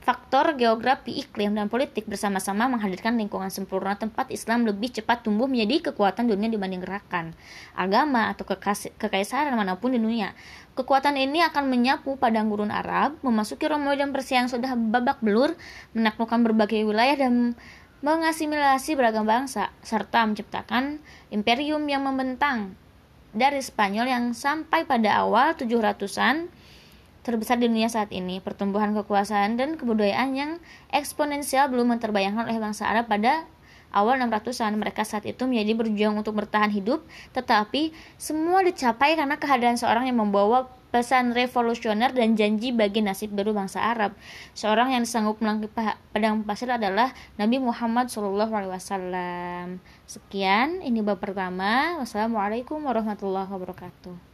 Faktor 0.00 0.57
geografi, 0.57 1.12
iklim, 1.21 1.52
dan 1.52 1.69
politik 1.69 2.09
bersama-sama 2.09 2.64
menghadirkan 2.73 3.21
lingkungan 3.21 3.52
sempurna 3.52 4.00
tempat 4.00 4.33
Islam 4.33 4.64
lebih 4.64 4.88
cepat 4.97 5.28
tumbuh 5.28 5.45
menjadi 5.45 5.92
kekuatan 5.92 6.25
dunia 6.25 6.49
dibanding 6.49 6.80
gerakan 6.80 7.37
agama 7.76 8.33
atau 8.33 8.49
kekaisaran 8.97 9.52
mana 9.52 9.76
pun 9.76 9.92
di 9.92 10.00
dunia. 10.00 10.33
Kekuatan 10.73 11.21
ini 11.21 11.45
akan 11.45 11.69
menyapu 11.69 12.16
padang 12.16 12.49
gurun 12.49 12.73
Arab, 12.73 13.21
memasuki 13.21 13.69
Romawi 13.69 14.00
dan 14.00 14.16
Persia 14.16 14.40
yang 14.40 14.49
sudah 14.49 14.73
babak 14.73 15.21
belur, 15.21 15.52
menaklukkan 15.92 16.49
berbagai 16.49 16.80
wilayah 16.88 17.21
dan 17.28 17.52
mengasimilasi 18.00 18.97
beragam 18.97 19.28
bangsa, 19.28 19.69
serta 19.85 20.25
menciptakan 20.25 21.04
imperium 21.28 21.85
yang 21.85 22.09
membentang 22.09 22.73
dari 23.37 23.61
Spanyol 23.61 24.09
yang 24.09 24.25
sampai 24.33 24.88
pada 24.88 25.21
awal 25.21 25.52
700-an 25.54 26.49
terbesar 27.30 27.62
di 27.62 27.70
dunia 27.70 27.87
saat 27.87 28.10
ini. 28.10 28.42
Pertumbuhan 28.42 28.90
kekuasaan 28.90 29.54
dan 29.54 29.78
kebudayaan 29.78 30.34
yang 30.34 30.50
eksponensial 30.90 31.70
belum 31.70 31.94
terbayangkan 32.02 32.50
oleh 32.50 32.58
bangsa 32.58 32.90
Arab 32.90 33.06
pada 33.06 33.46
awal 33.94 34.18
600-an. 34.18 34.75
Mereka 34.75 35.06
saat 35.06 35.22
itu 35.30 35.46
menjadi 35.46 35.78
berjuang 35.78 36.18
untuk 36.18 36.34
bertahan 36.34 36.75
hidup, 36.75 37.06
tetapi 37.30 37.94
semua 38.18 38.66
dicapai 38.66 39.14
karena 39.14 39.38
kehadiran 39.38 39.78
seorang 39.78 40.10
yang 40.10 40.18
membawa 40.18 40.66
pesan 40.90 41.30
revolusioner 41.30 42.10
dan 42.10 42.34
janji 42.34 42.75
bagi 42.75 42.99
nasib 42.99 43.30
baru 43.30 43.54
bangsa 43.54 43.78
Arab. 43.78 44.10
Seorang 44.58 44.90
yang 44.90 45.06
sanggup 45.06 45.38
melangkah 45.38 45.94
padang 46.10 46.42
pasir 46.42 46.66
adalah 46.66 47.14
Nabi 47.38 47.62
Muhammad 47.62 48.10
SAW. 48.10 49.78
Sekian, 50.04 50.82
ini 50.82 50.99
bab 50.99 51.22
pertama. 51.22 51.94
Wassalamualaikum 52.02 52.82
warahmatullahi 52.82 53.46
wabarakatuh. 53.46 54.29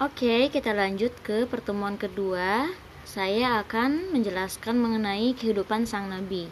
Oke, 0.00 0.48
kita 0.48 0.72
lanjut 0.72 1.12
ke 1.20 1.44
pertemuan 1.44 2.00
kedua. 2.00 2.72
Saya 3.04 3.60
akan 3.60 4.16
menjelaskan 4.16 4.80
mengenai 4.80 5.36
kehidupan 5.36 5.84
sang 5.84 6.08
nabi. 6.08 6.48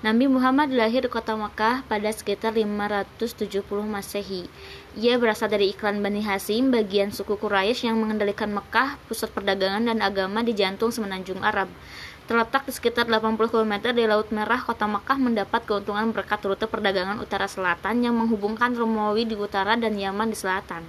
Nabi 0.00 0.24
Muhammad 0.24 0.72
lahir 0.72 1.04
di 1.04 1.12
kota 1.12 1.36
Makkah 1.36 1.84
pada 1.84 2.08
sekitar 2.08 2.56
570 2.56 3.68
Masehi. 3.84 4.48
Ia 4.96 5.20
berasal 5.20 5.52
dari 5.52 5.76
iklan 5.76 6.00
Bani 6.00 6.24
Hasim, 6.24 6.72
bagian 6.72 7.12
suku 7.12 7.36
Quraisy 7.36 7.92
yang 7.92 8.00
mengendalikan 8.00 8.48
Mekah, 8.48 8.96
pusat 9.12 9.28
perdagangan 9.28 9.84
dan 9.84 10.00
agama 10.00 10.40
di 10.40 10.56
jantung 10.56 10.88
semenanjung 10.88 11.44
Arab. 11.44 11.68
Terletak 12.32 12.64
di 12.64 12.72
sekitar 12.72 13.12
80 13.12 13.36
km 13.52 13.92
dari 13.92 14.08
Laut 14.08 14.32
Merah, 14.32 14.64
kota 14.64 14.88
Makkah 14.88 15.20
mendapat 15.20 15.68
keuntungan 15.68 16.16
berkat 16.16 16.40
rute 16.48 16.64
perdagangan 16.64 17.20
utara 17.20 17.44
selatan 17.44 18.00
yang 18.00 18.16
menghubungkan 18.16 18.72
Romawi 18.72 19.28
di 19.28 19.36
utara 19.36 19.76
dan 19.76 20.00
Yaman 20.00 20.32
di 20.32 20.38
selatan. 20.40 20.80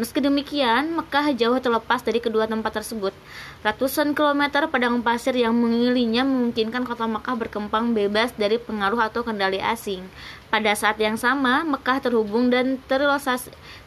Meski 0.00 0.24
demikian, 0.24 0.96
Mekah 0.96 1.36
jauh 1.36 1.60
terlepas 1.60 2.00
dari 2.00 2.16
kedua 2.16 2.48
tempat 2.48 2.80
tersebut. 2.80 3.12
Ratusan 3.60 4.16
kilometer 4.16 4.64
padang 4.72 5.04
pasir 5.04 5.36
yang 5.36 5.52
mengelilinginya 5.52 6.24
memungkinkan 6.24 6.88
kota 6.88 7.04
Mekah 7.04 7.36
berkembang 7.36 7.92
bebas 7.92 8.32
dari 8.32 8.56
pengaruh 8.56 8.96
atau 9.04 9.20
kendali 9.20 9.60
asing. 9.60 10.00
Pada 10.48 10.72
saat 10.72 10.96
yang 10.96 11.20
sama, 11.20 11.60
Mekah 11.68 12.08
terhubung 12.08 12.48
dan 12.48 12.80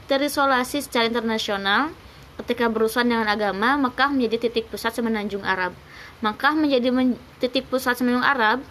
terisolasi 0.05 0.77
secara 0.85 1.09
internasional. 1.09 1.89
Ketika 2.37 2.69
berurusan 2.69 3.09
dengan 3.09 3.25
agama, 3.25 3.73
Mekah 3.73 4.13
menjadi 4.13 4.45
titik 4.45 4.69
pusat 4.69 4.93
semenanjung 4.93 5.41
Arab. 5.41 5.73
Mekah 6.21 6.53
menjadi 6.53 6.93
titik 7.41 7.65
pusat 7.65 7.97
semenanjung 7.97 8.29
Arab 8.29 8.61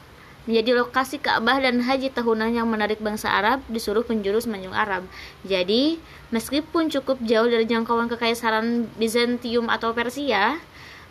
menjadi 0.44 0.76
lokasi 0.76 1.16
Ka'bah 1.20 1.56
dan 1.56 1.80
haji 1.80 2.12
tahunan 2.12 2.52
yang 2.52 2.68
menarik 2.68 3.00
bangsa 3.00 3.32
Arab 3.32 3.64
disuruh 3.68 4.04
penjuru 4.04 4.40
semenanjung 4.40 4.76
Arab. 4.76 5.08
Jadi, 5.44 5.96
meskipun 6.28 6.92
cukup 6.92 7.16
jauh 7.24 7.48
dari 7.48 7.64
jangkauan 7.64 8.12
kekaisaran 8.12 8.88
Bizantium 9.00 9.72
atau 9.72 9.96
Persia, 9.96 10.60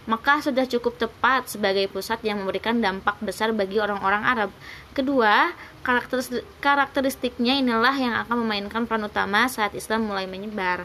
maka 0.03 0.43
sudah 0.43 0.67
cukup 0.67 0.99
tepat 0.99 1.47
sebagai 1.47 1.87
pusat 1.87 2.19
yang 2.27 2.43
memberikan 2.43 2.77
dampak 2.77 3.15
besar 3.23 3.55
bagi 3.55 3.79
orang-orang 3.79 4.21
Arab. 4.21 4.49
Kedua, 4.91 5.55
karakteristiknya 6.59 7.57
inilah 7.57 7.95
yang 7.95 8.13
akan 8.27 8.43
memainkan 8.43 8.83
peran 8.83 9.07
utama 9.07 9.47
saat 9.47 9.71
Islam 9.73 10.11
mulai 10.11 10.27
menyebar. 10.27 10.83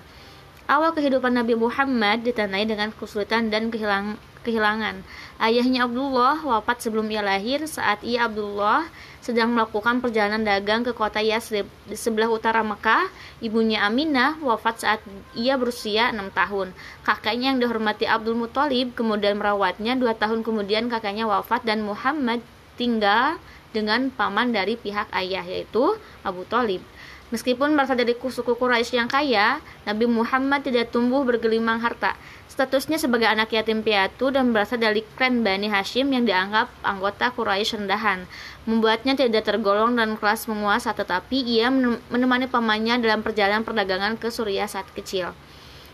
Awal 0.68 0.92
kehidupan 0.94 1.32
Nabi 1.32 1.56
Muhammad 1.56 2.28
ditandai 2.28 2.68
dengan 2.68 2.92
kesulitan 2.92 3.48
dan 3.48 3.72
kehilang, 3.72 4.20
kehilangan. 4.42 5.02
Ayahnya 5.38 5.87
Abdullah 5.87 6.42
wafat 6.42 6.83
sebelum 6.83 7.07
ia 7.11 7.23
lahir 7.23 7.62
saat 7.71 8.02
ia 8.02 8.26
Abdullah 8.26 8.87
sedang 9.23 9.52
melakukan 9.52 10.00
perjalanan 10.00 10.40
dagang 10.40 10.83
ke 10.83 10.97
kota 10.97 11.21
Yasrib 11.21 11.68
di 11.85 11.95
sebelah 11.95 12.33
utara 12.33 12.64
Mekah. 12.64 13.11
Ibunya 13.45 13.85
Aminah 13.85 14.40
wafat 14.40 14.83
saat 14.83 15.00
ia 15.37 15.54
berusia 15.61 16.11
6 16.11 16.33
tahun. 16.33 16.73
Kakaknya 17.04 17.54
yang 17.54 17.61
dihormati 17.61 18.09
Abdul 18.09 18.38
Muthalib 18.38 18.97
kemudian 18.97 19.37
merawatnya. 19.37 19.95
Dua 19.95 20.16
tahun 20.16 20.40
kemudian 20.40 20.88
kakaknya 20.88 21.28
wafat 21.28 21.66
dan 21.68 21.85
Muhammad 21.85 22.40
tinggal 22.80 23.37
dengan 23.76 24.09
paman 24.09 24.54
dari 24.54 24.80
pihak 24.80 25.12
ayah 25.12 25.45
yaitu 25.45 25.99
Abu 26.25 26.49
Talib. 26.49 26.80
Meskipun 27.28 27.76
berasal 27.76 28.00
dari 28.00 28.16
suku 28.16 28.57
Quraisy 28.57 28.97
yang 28.97 29.11
kaya, 29.11 29.61
Nabi 29.85 30.09
Muhammad 30.09 30.64
tidak 30.64 30.88
tumbuh 30.88 31.28
bergelimang 31.28 31.76
harta. 31.76 32.16
Statusnya 32.58 32.98
sebagai 32.98 33.30
anak 33.30 33.54
yatim 33.54 33.86
piatu 33.86 34.34
dan 34.34 34.50
berasal 34.50 34.82
dari 34.82 35.06
klan 35.14 35.46
Bani 35.46 35.70
Hashim 35.70 36.10
yang 36.10 36.26
dianggap 36.26 36.66
anggota 36.82 37.30
Quraisy 37.30 37.78
rendahan, 37.78 38.26
membuatnya 38.66 39.14
tidak 39.14 39.46
tergolong 39.46 39.94
dan 39.94 40.18
kelas 40.18 40.50
penguasa, 40.50 40.90
tetapi 40.90 41.38
ia 41.38 41.70
menemani 42.10 42.50
pamannya 42.50 42.98
dalam 42.98 43.22
perjalanan 43.22 43.62
perdagangan 43.62 44.18
ke 44.18 44.34
Suriah 44.34 44.66
saat 44.66 44.90
kecil. 44.90 45.38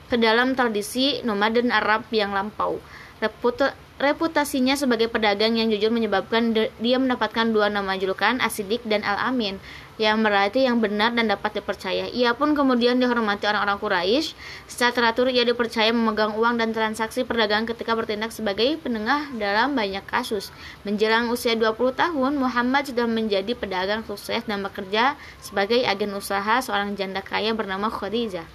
Ke 0.09 0.17
dalam 0.17 0.57
tradisi 0.57 1.21
nomaden 1.21 1.69
Arab 1.69 2.09
yang 2.09 2.33
lampau, 2.33 2.81
Reputa 3.23 3.73
reputasinya 3.95 4.75
sebagai 4.75 5.07
pedagang 5.07 5.55
yang 5.55 5.71
jujur 5.71 5.89
menyebabkan 5.95 6.51
dia 6.53 6.97
mendapatkan 6.99 7.47
dua 7.55 7.71
nama 7.71 7.95
julukan 7.95 8.43
Asidik 8.43 8.83
dan 8.83 9.07
Al-Amin 9.07 9.63
yang 9.95 10.27
berarti 10.27 10.67
yang 10.67 10.83
benar 10.83 11.15
dan 11.15 11.31
dapat 11.31 11.63
dipercaya. 11.63 12.11
Ia 12.11 12.35
pun 12.35 12.59
kemudian 12.59 12.99
dihormati 12.99 13.47
orang-orang 13.47 13.79
Quraisy. 13.79 14.35
Secara 14.67 14.91
teratur 14.91 15.31
ia 15.31 15.47
dipercaya 15.47 15.95
memegang 15.95 16.35
uang 16.35 16.59
dan 16.59 16.75
transaksi 16.75 17.23
perdagangan 17.23 17.71
ketika 17.71 17.95
bertindak 17.95 18.35
sebagai 18.35 18.75
penengah 18.83 19.31
dalam 19.39 19.79
banyak 19.79 20.03
kasus. 20.11 20.51
Menjelang 20.83 21.31
usia 21.31 21.55
20 21.55 21.95
tahun, 21.95 22.33
Muhammad 22.35 22.91
sudah 22.91 23.07
menjadi 23.07 23.55
pedagang 23.55 24.03
sukses 24.03 24.43
dan 24.45 24.67
bekerja 24.67 25.15
sebagai 25.39 25.79
agen 25.87 26.11
usaha 26.19 26.59
seorang 26.59 26.99
janda 26.99 27.23
kaya 27.23 27.55
bernama 27.55 27.87
Khadijah. 27.87 28.47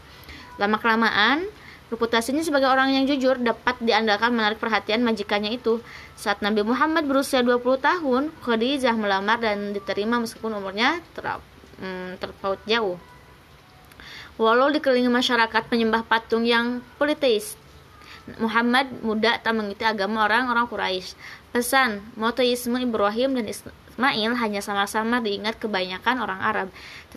Lama-kelamaan, 0.59 1.47
Reputasinya 1.89 2.45
sebagai 2.45 2.69
orang 2.69 2.93
yang 2.93 3.09
jujur 3.09 3.41
dapat 3.41 3.81
diandalkan 3.81 4.29
menarik 4.29 4.61
perhatian 4.61 5.01
majikannya 5.01 5.57
itu. 5.57 5.81
Saat 6.13 6.45
Nabi 6.45 6.61
Muhammad 6.61 7.09
berusia 7.09 7.41
20 7.41 7.65
tahun, 7.81 8.29
Khadijah 8.45 8.93
melamar 8.93 9.41
dan 9.41 9.73
diterima 9.73 10.21
meskipun 10.21 10.53
umurnya 10.53 11.01
ter, 11.17 11.25
hmm, 11.81 12.21
terpaut 12.21 12.61
jauh. 12.69 13.01
Walau 14.37 14.69
dikelilingi 14.69 15.09
masyarakat 15.09 15.65
penyembah 15.65 16.05
patung 16.05 16.45
yang 16.45 16.85
politeis, 17.01 17.57
Muhammad 18.37 18.85
muda 19.01 19.41
tak 19.41 19.57
mengikuti 19.57 19.81
agama 19.81 20.29
orang-orang 20.29 20.69
Quraisy. 20.69 21.17
Pesan 21.49 22.05
monoteisme 22.13 22.77
Ibrahim 22.77 23.33
dan 23.33 23.49
Ismail 23.49 24.31
hanya 24.37 24.61
sama-sama 24.61 25.17
diingat 25.17 25.57
kebanyakan 25.57 26.21
orang 26.21 26.39
Arab, 26.45 26.67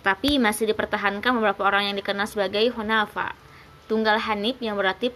tetapi 0.01 0.41
masih 0.41 0.65
dipertahankan 0.73 1.37
beberapa 1.37 1.61
orang 1.61 1.93
yang 1.93 1.95
dikenal 2.01 2.25
sebagai 2.25 2.65
Hunafa 2.73 3.42
tunggal 3.87 4.19
Hanif 4.19 4.59
yang 4.63 4.79
berarti 4.79 5.11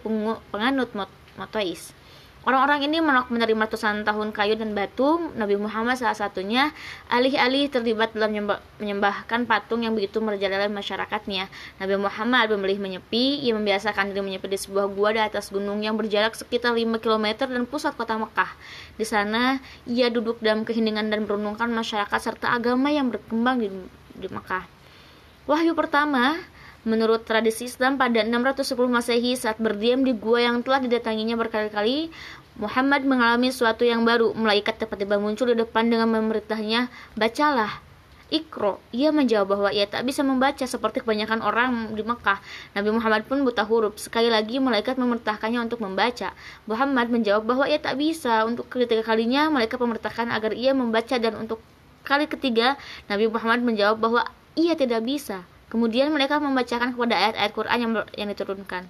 penganut 0.52 0.92
motois. 1.38 1.96
Orang-orang 2.48 2.88
ini 2.88 3.04
menolak 3.04 3.28
menerima 3.28 3.68
ratusan 3.68 4.08
tahun 4.08 4.32
kayu 4.32 4.56
dan 4.56 4.72
batu. 4.72 5.20
Nabi 5.36 5.60
Muhammad 5.60 6.00
salah 6.00 6.16
satunya 6.16 6.72
alih-alih 7.12 7.68
terlibat 7.68 8.16
dalam 8.16 8.32
menyembahkan 8.80 9.44
patung 9.44 9.84
yang 9.84 9.92
begitu 9.92 10.24
merajalela 10.24 10.64
masyarakatnya. 10.72 11.44
Nabi 11.76 11.94
Muhammad 12.00 12.48
memilih 12.56 12.80
menyepi. 12.80 13.44
Ia 13.44 13.52
membiasakan 13.52 14.16
diri 14.16 14.24
menyepi 14.24 14.48
di 14.48 14.56
sebuah 14.64 14.88
gua 14.88 15.12
di 15.12 15.20
atas 15.20 15.52
gunung 15.52 15.84
yang 15.84 16.00
berjarak 16.00 16.40
sekitar 16.40 16.72
5 16.72 17.02
km 17.04 17.44
dan 17.52 17.68
pusat 17.68 17.92
kota 17.98 18.16
Mekah. 18.16 18.48
Di 18.96 19.04
sana, 19.04 19.60
ia 19.84 20.08
duduk 20.08 20.40
dalam 20.40 20.64
keheningan 20.64 21.12
dan 21.12 21.28
merenungkan 21.28 21.68
masyarakat 21.68 22.16
serta 22.16 22.56
agama 22.56 22.88
yang 22.88 23.12
berkembang 23.12 23.60
di, 23.60 23.68
di 24.16 24.28
Mekah. 24.32 24.64
Wahyu 25.44 25.76
pertama 25.76 26.40
Menurut 26.88 27.28
tradisi 27.28 27.68
Islam 27.68 28.00
pada 28.00 28.24
610 28.24 28.88
Masehi 28.88 29.36
saat 29.36 29.60
berdiam 29.60 30.00
di 30.00 30.16
gua 30.16 30.40
yang 30.40 30.64
telah 30.64 30.80
didatanginya 30.80 31.36
berkali-kali, 31.36 32.08
Muhammad 32.56 33.04
mengalami 33.04 33.52
sesuatu 33.52 33.84
yang 33.84 34.08
baru. 34.08 34.32
Malaikat 34.32 34.80
tiba-tiba 34.80 35.20
muncul 35.20 35.52
di 35.52 35.56
depan 35.60 35.92
dengan 35.92 36.08
memerintahnya, 36.08 36.88
"Bacalah." 37.12 37.84
Ikro, 38.32 38.80
ia 38.88 39.12
menjawab 39.12 39.52
bahwa 39.52 39.68
ia 39.68 39.84
tak 39.84 40.08
bisa 40.08 40.24
membaca 40.24 40.64
seperti 40.64 41.04
kebanyakan 41.04 41.44
orang 41.44 41.92
di 41.92 42.00
Mekah. 42.00 42.40
Nabi 42.72 42.88
Muhammad 42.88 43.28
pun 43.28 43.44
buta 43.44 43.68
huruf. 43.68 44.00
Sekali 44.00 44.32
lagi 44.32 44.56
malaikat 44.56 44.96
memerintahkannya 44.96 45.68
untuk 45.68 45.84
membaca. 45.84 46.32
Muhammad 46.64 47.12
menjawab 47.12 47.44
bahwa 47.44 47.64
ia 47.68 47.76
tak 47.76 48.00
bisa. 48.00 48.48
Untuk 48.48 48.68
ketiga 48.72 49.04
kalinya 49.04 49.52
malaikat 49.52 49.76
memerintahkan 49.76 50.32
agar 50.32 50.56
ia 50.56 50.72
membaca 50.72 51.20
dan 51.20 51.36
untuk 51.36 51.60
kali 52.08 52.24
ketiga 52.24 52.80
Nabi 53.12 53.28
Muhammad 53.28 53.60
menjawab 53.60 54.00
bahwa 54.00 54.24
ia 54.56 54.72
tidak 54.72 55.04
bisa. 55.04 55.44
Kemudian 55.68 56.08
mereka 56.08 56.40
membacakan 56.40 56.96
kepada 56.96 57.14
ayat-ayat 57.16 57.52
Quran 57.52 57.78
yang, 57.80 57.92
yang 58.16 58.28
diturunkan. 58.32 58.88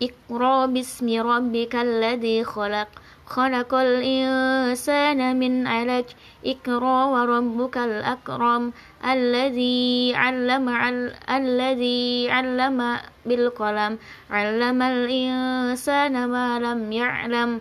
Iqra 0.00 0.64
bismi 0.72 1.20
rabbikal 1.20 2.00
ladzi 2.00 2.40
khalaq 2.40 2.88
khalaqal 3.28 4.00
insana 4.00 5.36
min 5.36 5.68
'alaq. 5.68 6.08
Iqra 6.40 7.12
wa 7.12 7.28
rabbukal 7.28 8.00
akram 8.00 8.72
alladzi 9.04 10.16
'allama 10.16 10.88
alladzi 11.28 12.32
'allama 12.32 13.04
bil 13.28 13.52
qalam. 13.52 14.00
'allamal 14.32 15.04
insana 15.04 16.24
ma 16.24 16.56
lam 16.56 16.88
ya'lam. 16.88 17.60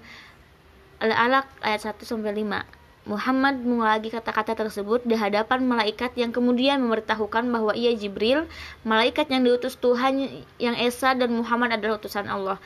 Al-Alaq 1.00 1.48
ayat 1.60 1.92
1 1.92 2.08
sampai 2.08 2.32
5 2.40 2.79
Muhammad 3.10 3.58
mengulangi 3.66 4.14
kata-kata 4.14 4.54
tersebut 4.54 5.02
di 5.02 5.18
hadapan 5.18 5.66
malaikat 5.66 6.14
yang 6.14 6.30
kemudian 6.30 6.78
memberitahukan 6.86 7.50
bahwa 7.50 7.74
ia 7.74 7.90
Jibril, 7.98 8.46
malaikat 8.86 9.34
yang 9.34 9.42
diutus 9.42 9.74
Tuhan 9.82 10.46
yang 10.62 10.78
Esa 10.78 11.18
dan 11.18 11.34
Muhammad 11.34 11.74
adalah 11.74 11.98
utusan 11.98 12.30
Allah. 12.30 12.62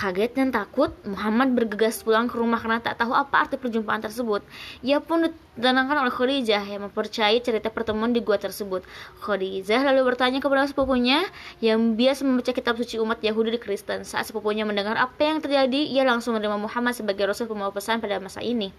Kaget 0.00 0.32
dan 0.32 0.48
takut, 0.48 0.96
Muhammad 1.04 1.52
bergegas 1.52 2.00
pulang 2.00 2.24
ke 2.24 2.40
rumah 2.40 2.56
karena 2.56 2.80
tak 2.80 2.96
tahu 2.96 3.12
apa 3.12 3.44
arti 3.44 3.60
perjumpaan 3.60 4.00
tersebut. 4.00 4.40
Ia 4.80 4.96
pun 4.96 5.28
ditenangkan 5.28 5.92
oleh 5.92 6.08
Khadijah 6.08 6.64
yang 6.64 6.88
mempercayai 6.88 7.36
cerita 7.44 7.68
pertemuan 7.68 8.08
di 8.08 8.24
gua 8.24 8.40
tersebut. 8.40 8.80
Khadijah 9.20 9.84
lalu 9.84 10.08
bertanya 10.08 10.40
kepada 10.40 10.64
sepupunya 10.64 11.20
yang 11.60 12.00
biasa 12.00 12.24
membaca 12.24 12.48
kitab 12.48 12.80
suci 12.80 12.96
umat 12.96 13.20
Yahudi 13.20 13.52
di 13.52 13.60
Kristen. 13.60 14.08
Saat 14.08 14.32
sepupunya 14.32 14.64
mendengar 14.64 14.96
apa 14.96 15.20
yang 15.20 15.44
terjadi, 15.44 15.92
ia 15.92 16.00
langsung 16.08 16.32
menerima 16.32 16.56
Muhammad 16.56 16.96
sebagai 16.96 17.28
rasul 17.28 17.44
pembawa 17.44 17.68
pesan 17.68 18.00
pada 18.00 18.16
masa 18.24 18.40
ini. 18.40 18.72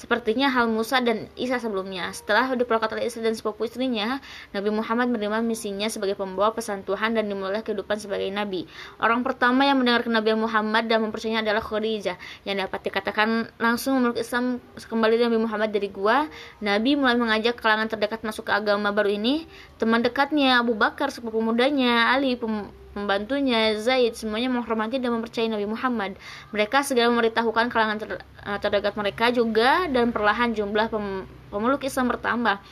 Sepertinya 0.00 0.48
hal 0.48 0.72
Musa 0.72 1.04
dan 1.04 1.28
Isa 1.36 1.60
sebelumnya. 1.60 2.16
Setelah 2.16 2.48
diperlukan 2.56 2.96
oleh 2.96 3.12
istri 3.12 3.20
dan 3.20 3.36
sepupu 3.36 3.68
istrinya, 3.68 4.24
Nabi 4.56 4.72
Muhammad 4.72 5.12
menerima 5.12 5.44
misinya 5.44 5.92
sebagai 5.92 6.16
pembawa 6.16 6.56
pesan 6.56 6.80
Tuhan 6.88 7.12
dan 7.12 7.28
dimulai 7.28 7.60
kehidupan 7.60 8.00
sebagai 8.00 8.32
nabi. 8.32 8.64
Orang 8.96 9.20
pertama 9.20 9.68
yang 9.68 9.76
mendengar 9.76 10.08
kenabian 10.08 10.40
Muhammad 10.40 10.61
Muhammad 10.62 10.86
dan 10.86 11.02
mempercayainya 11.02 11.42
adalah 11.42 11.58
Khadijah 11.58 12.14
yang 12.46 12.62
dapat 12.62 12.86
dikatakan 12.86 13.50
langsung 13.58 13.98
memeluk 13.98 14.22
Islam 14.22 14.62
kembali 14.78 15.18
Nabi 15.18 15.42
Muhammad 15.42 15.74
dari 15.74 15.90
gua. 15.90 16.30
Nabi 16.62 16.94
mulai 16.94 17.18
mengajak 17.18 17.58
kalangan 17.58 17.90
terdekat 17.90 18.22
masuk 18.22 18.46
ke 18.46 18.54
agama 18.54 18.94
baru 18.94 19.10
ini. 19.10 19.50
Teman 19.82 20.06
dekatnya 20.06 20.62
Abu 20.62 20.78
Bakar, 20.78 21.10
sepupu 21.10 21.42
mudanya, 21.42 22.14
Ali, 22.14 22.38
pem 22.38 22.70
pembantunya 22.92 23.72
Zaid 23.80 24.14
semuanya 24.14 24.52
menghormati 24.52 25.00
dan 25.02 25.18
mempercayai 25.18 25.50
Nabi 25.50 25.66
Muhammad. 25.66 26.14
Mereka 26.54 26.86
segera 26.86 27.10
memberitahukan 27.10 27.66
kalangan 27.72 27.98
ter 27.98 28.10
eh, 28.22 28.58
terdekat 28.62 28.94
mereka 28.94 29.34
juga 29.34 29.90
dan 29.90 30.14
perlahan 30.14 30.54
jumlah 30.54 30.86
pem 30.92 31.26
pemeluk 31.50 31.82
Islam 31.82 32.14
bertambah. 32.14 32.62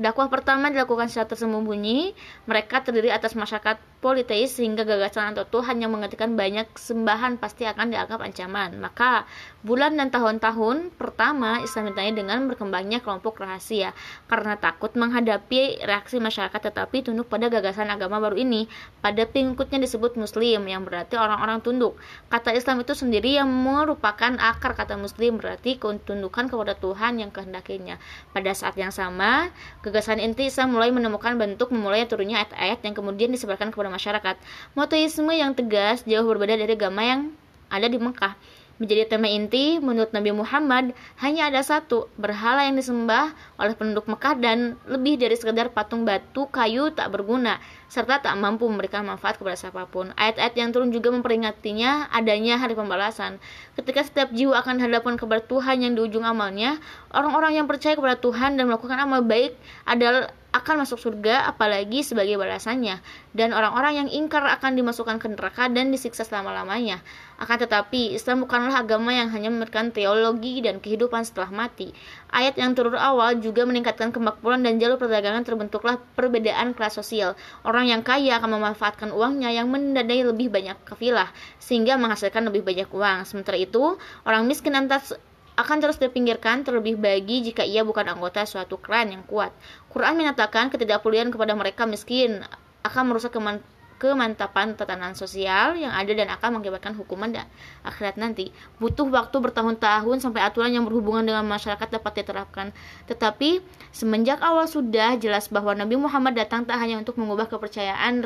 Dakwah 0.00 0.32
pertama 0.32 0.72
dilakukan 0.72 1.12
secara 1.12 1.28
tersembunyi. 1.28 2.16
Mereka 2.48 2.88
terdiri 2.88 3.12
atas 3.12 3.36
masyarakat 3.36 4.00
politeis 4.00 4.56
sehingga 4.56 4.88
gagasan 4.88 5.36
atau 5.36 5.44
Tuhan 5.44 5.76
yang 5.76 5.92
mengertikan 5.92 6.40
banyak 6.40 6.72
sembahan 6.72 7.36
pasti 7.36 7.68
akan 7.68 7.92
dianggap 7.92 8.24
ancaman. 8.24 8.80
Maka 8.80 9.28
bulan 9.60 9.92
dan 10.00 10.08
tahun-tahun 10.08 10.96
pertama 10.96 11.60
Islam 11.60 11.92
ditanya 11.92 12.24
dengan 12.24 12.48
berkembangnya 12.48 13.04
kelompok 13.04 13.44
rahasia 13.44 13.92
karena 14.24 14.56
takut 14.56 14.88
menghadapi 14.96 15.84
reaksi 15.84 16.16
masyarakat 16.16 16.56
tetapi 16.56 17.04
tunduk 17.04 17.28
pada 17.28 17.52
gagasan 17.52 17.92
agama 17.92 18.16
baru 18.24 18.40
ini. 18.40 18.72
Pada 19.04 19.28
pengikutnya 19.28 19.84
disebut 19.84 20.16
muslim 20.16 20.64
yang 20.64 20.88
berarti 20.88 21.20
orang-orang 21.20 21.60
tunduk. 21.60 22.00
Kata 22.32 22.56
Islam 22.56 22.80
itu 22.80 22.96
sendiri 22.96 23.36
yang 23.36 23.48
merupakan 23.52 24.32
akar 24.40 24.72
kata 24.72 24.96
muslim 24.96 25.36
berarti 25.36 25.76
ketundukan 25.76 26.48
kepada 26.48 26.72
Tuhan 26.76 27.20
yang 27.20 27.28
kehendakinya. 27.28 28.00
Pada 28.32 28.56
saat 28.56 28.80
yang 28.80 28.92
sama, 28.92 29.52
gagasan 29.84 30.24
inti 30.24 30.48
Islam 30.48 30.72
mulai 30.72 30.88
menemukan 30.88 31.36
bentuk 31.36 31.68
memulai 31.68 32.08
turunnya 32.08 32.40
ayat-ayat 32.40 32.80
yang 32.80 32.94
kemudian 32.96 33.28
disebarkan 33.28 33.68
kepada 33.68 33.92
masyarakat. 33.92 34.36
Monoteisme 34.72 35.32
yang 35.36 35.52
tegas 35.52 36.08
jauh 36.08 36.24
berbeda 36.24 36.56
dari 36.56 36.72
agama 36.72 37.04
yang 37.04 37.20
ada 37.68 37.86
di 37.86 38.00
Mekah. 38.00 38.34
Menjadi 38.80 39.12
tema 39.12 39.28
inti, 39.28 39.76
menurut 39.76 40.08
Nabi 40.16 40.32
Muhammad, 40.32 40.96
hanya 41.20 41.52
ada 41.52 41.60
satu, 41.60 42.08
berhala 42.16 42.64
yang 42.64 42.80
disembah 42.80 43.36
oleh 43.60 43.76
penduduk 43.76 44.08
Mekah 44.08 44.40
dan 44.40 44.80
lebih 44.88 45.20
dari 45.20 45.36
sekedar 45.36 45.68
patung 45.68 46.08
batu 46.08 46.48
kayu 46.48 46.88
tak 46.88 47.12
berguna, 47.12 47.60
serta 47.90 48.22
tak 48.22 48.38
mampu 48.38 48.70
memberikan 48.70 49.02
manfaat 49.02 49.34
kepada 49.34 49.58
siapa 49.58 49.90
pun. 49.90 50.14
Ayat-ayat 50.14 50.54
yang 50.54 50.70
turun 50.70 50.94
juga 50.94 51.10
memperingatinya 51.10 52.06
adanya 52.14 52.54
hari 52.62 52.78
pembalasan. 52.78 53.42
Ketika 53.74 54.06
setiap 54.06 54.30
jiwa 54.30 54.62
akan 54.62 54.78
hadapan 54.78 55.18
kepada 55.18 55.42
Tuhan 55.42 55.82
yang 55.82 55.98
di 55.98 56.00
ujung 56.06 56.22
amalnya, 56.22 56.78
orang-orang 57.10 57.58
yang 57.58 57.66
percaya 57.66 57.98
kepada 57.98 58.14
Tuhan 58.14 58.54
dan 58.54 58.70
melakukan 58.70 58.94
amal 58.94 59.26
baik 59.26 59.58
adalah 59.90 60.30
akan 60.50 60.82
masuk 60.82 60.98
surga 60.98 61.46
apalagi 61.46 62.02
sebagai 62.02 62.34
balasannya 62.34 62.98
dan 63.30 63.54
orang-orang 63.54 64.02
yang 64.02 64.08
ingkar 64.10 64.42
akan 64.42 64.74
dimasukkan 64.74 65.22
ke 65.22 65.30
neraka 65.30 65.70
dan 65.70 65.94
disiksa 65.94 66.26
selama-lamanya 66.26 66.98
akan 67.38 67.56
tetapi 67.62 68.18
Islam 68.18 68.42
bukanlah 68.42 68.74
agama 68.74 69.14
yang 69.14 69.30
hanya 69.30 69.46
memberikan 69.46 69.94
teologi 69.94 70.58
dan 70.58 70.82
kehidupan 70.82 71.22
setelah 71.22 71.54
mati 71.54 71.94
ayat 72.34 72.58
yang 72.58 72.74
turun 72.74 72.98
awal 72.98 73.38
juga 73.38 73.62
meningkatkan 73.62 74.10
kemakmuran 74.10 74.66
dan 74.66 74.82
jalur 74.82 74.98
perdagangan 74.98 75.46
terbentuklah 75.46 76.02
perbedaan 76.18 76.74
kelas 76.74 76.98
sosial 76.98 77.38
orang 77.62 77.79
yang 77.86 78.02
kaya 78.02 78.36
akan 78.42 78.60
memanfaatkan 78.60 79.14
uangnya 79.14 79.54
yang 79.54 79.68
mendanai 79.70 80.26
lebih 80.26 80.52
banyak 80.52 80.76
kafilah 80.84 81.30
sehingga 81.56 81.96
menghasilkan 81.96 82.48
lebih 82.50 82.66
banyak 82.66 82.88
uang 82.90 83.28
sementara 83.28 83.56
itu 83.60 83.96
orang 84.26 84.44
miskin 84.44 84.76
antas 84.76 85.14
akan 85.60 85.76
terus 85.84 86.00
dipinggirkan 86.00 86.64
terlebih 86.64 86.96
bagi 86.96 87.44
jika 87.44 87.60
ia 87.60 87.84
bukan 87.84 88.08
anggota 88.08 88.48
suatu 88.48 88.80
klan 88.80 89.12
yang 89.12 89.24
kuat. 89.28 89.52
Quran 89.92 90.16
menyatakan 90.16 90.72
ketidakpedulian 90.72 91.28
kepada 91.28 91.52
mereka 91.52 91.84
miskin 91.84 92.40
akan 92.80 93.12
merusak 93.12 93.36
keman 93.36 93.60
kemantapan 94.00 94.72
tatanan 94.72 95.12
sosial 95.12 95.76
yang 95.76 95.92
ada 95.92 96.08
dan 96.16 96.32
akan 96.32 96.56
mengakibatkan 96.56 96.96
hukuman 96.96 97.28
dan 97.28 97.44
akhirat 97.84 98.16
nanti. 98.16 98.48
Butuh 98.80 99.04
waktu 99.12 99.36
bertahun-tahun 99.36 100.24
sampai 100.24 100.40
aturan 100.40 100.72
yang 100.72 100.88
berhubungan 100.88 101.28
dengan 101.28 101.44
masyarakat 101.44 102.00
dapat 102.00 102.24
diterapkan. 102.24 102.72
Tetapi 103.04 103.60
semenjak 103.92 104.40
awal 104.40 104.64
sudah 104.64 105.20
jelas 105.20 105.52
bahwa 105.52 105.76
Nabi 105.76 106.00
Muhammad 106.00 106.32
datang 106.32 106.64
tak 106.64 106.80
hanya 106.80 106.96
untuk 106.96 107.20
mengubah 107.20 107.52
kepercayaan 107.52 108.24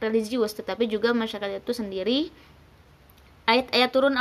religius, 0.00 0.56
tetapi 0.56 0.88
juga 0.88 1.12
masyarakat 1.12 1.60
itu 1.60 1.76
sendiri. 1.76 2.32
Ayat-ayat 3.44 3.90
turun 3.92 4.16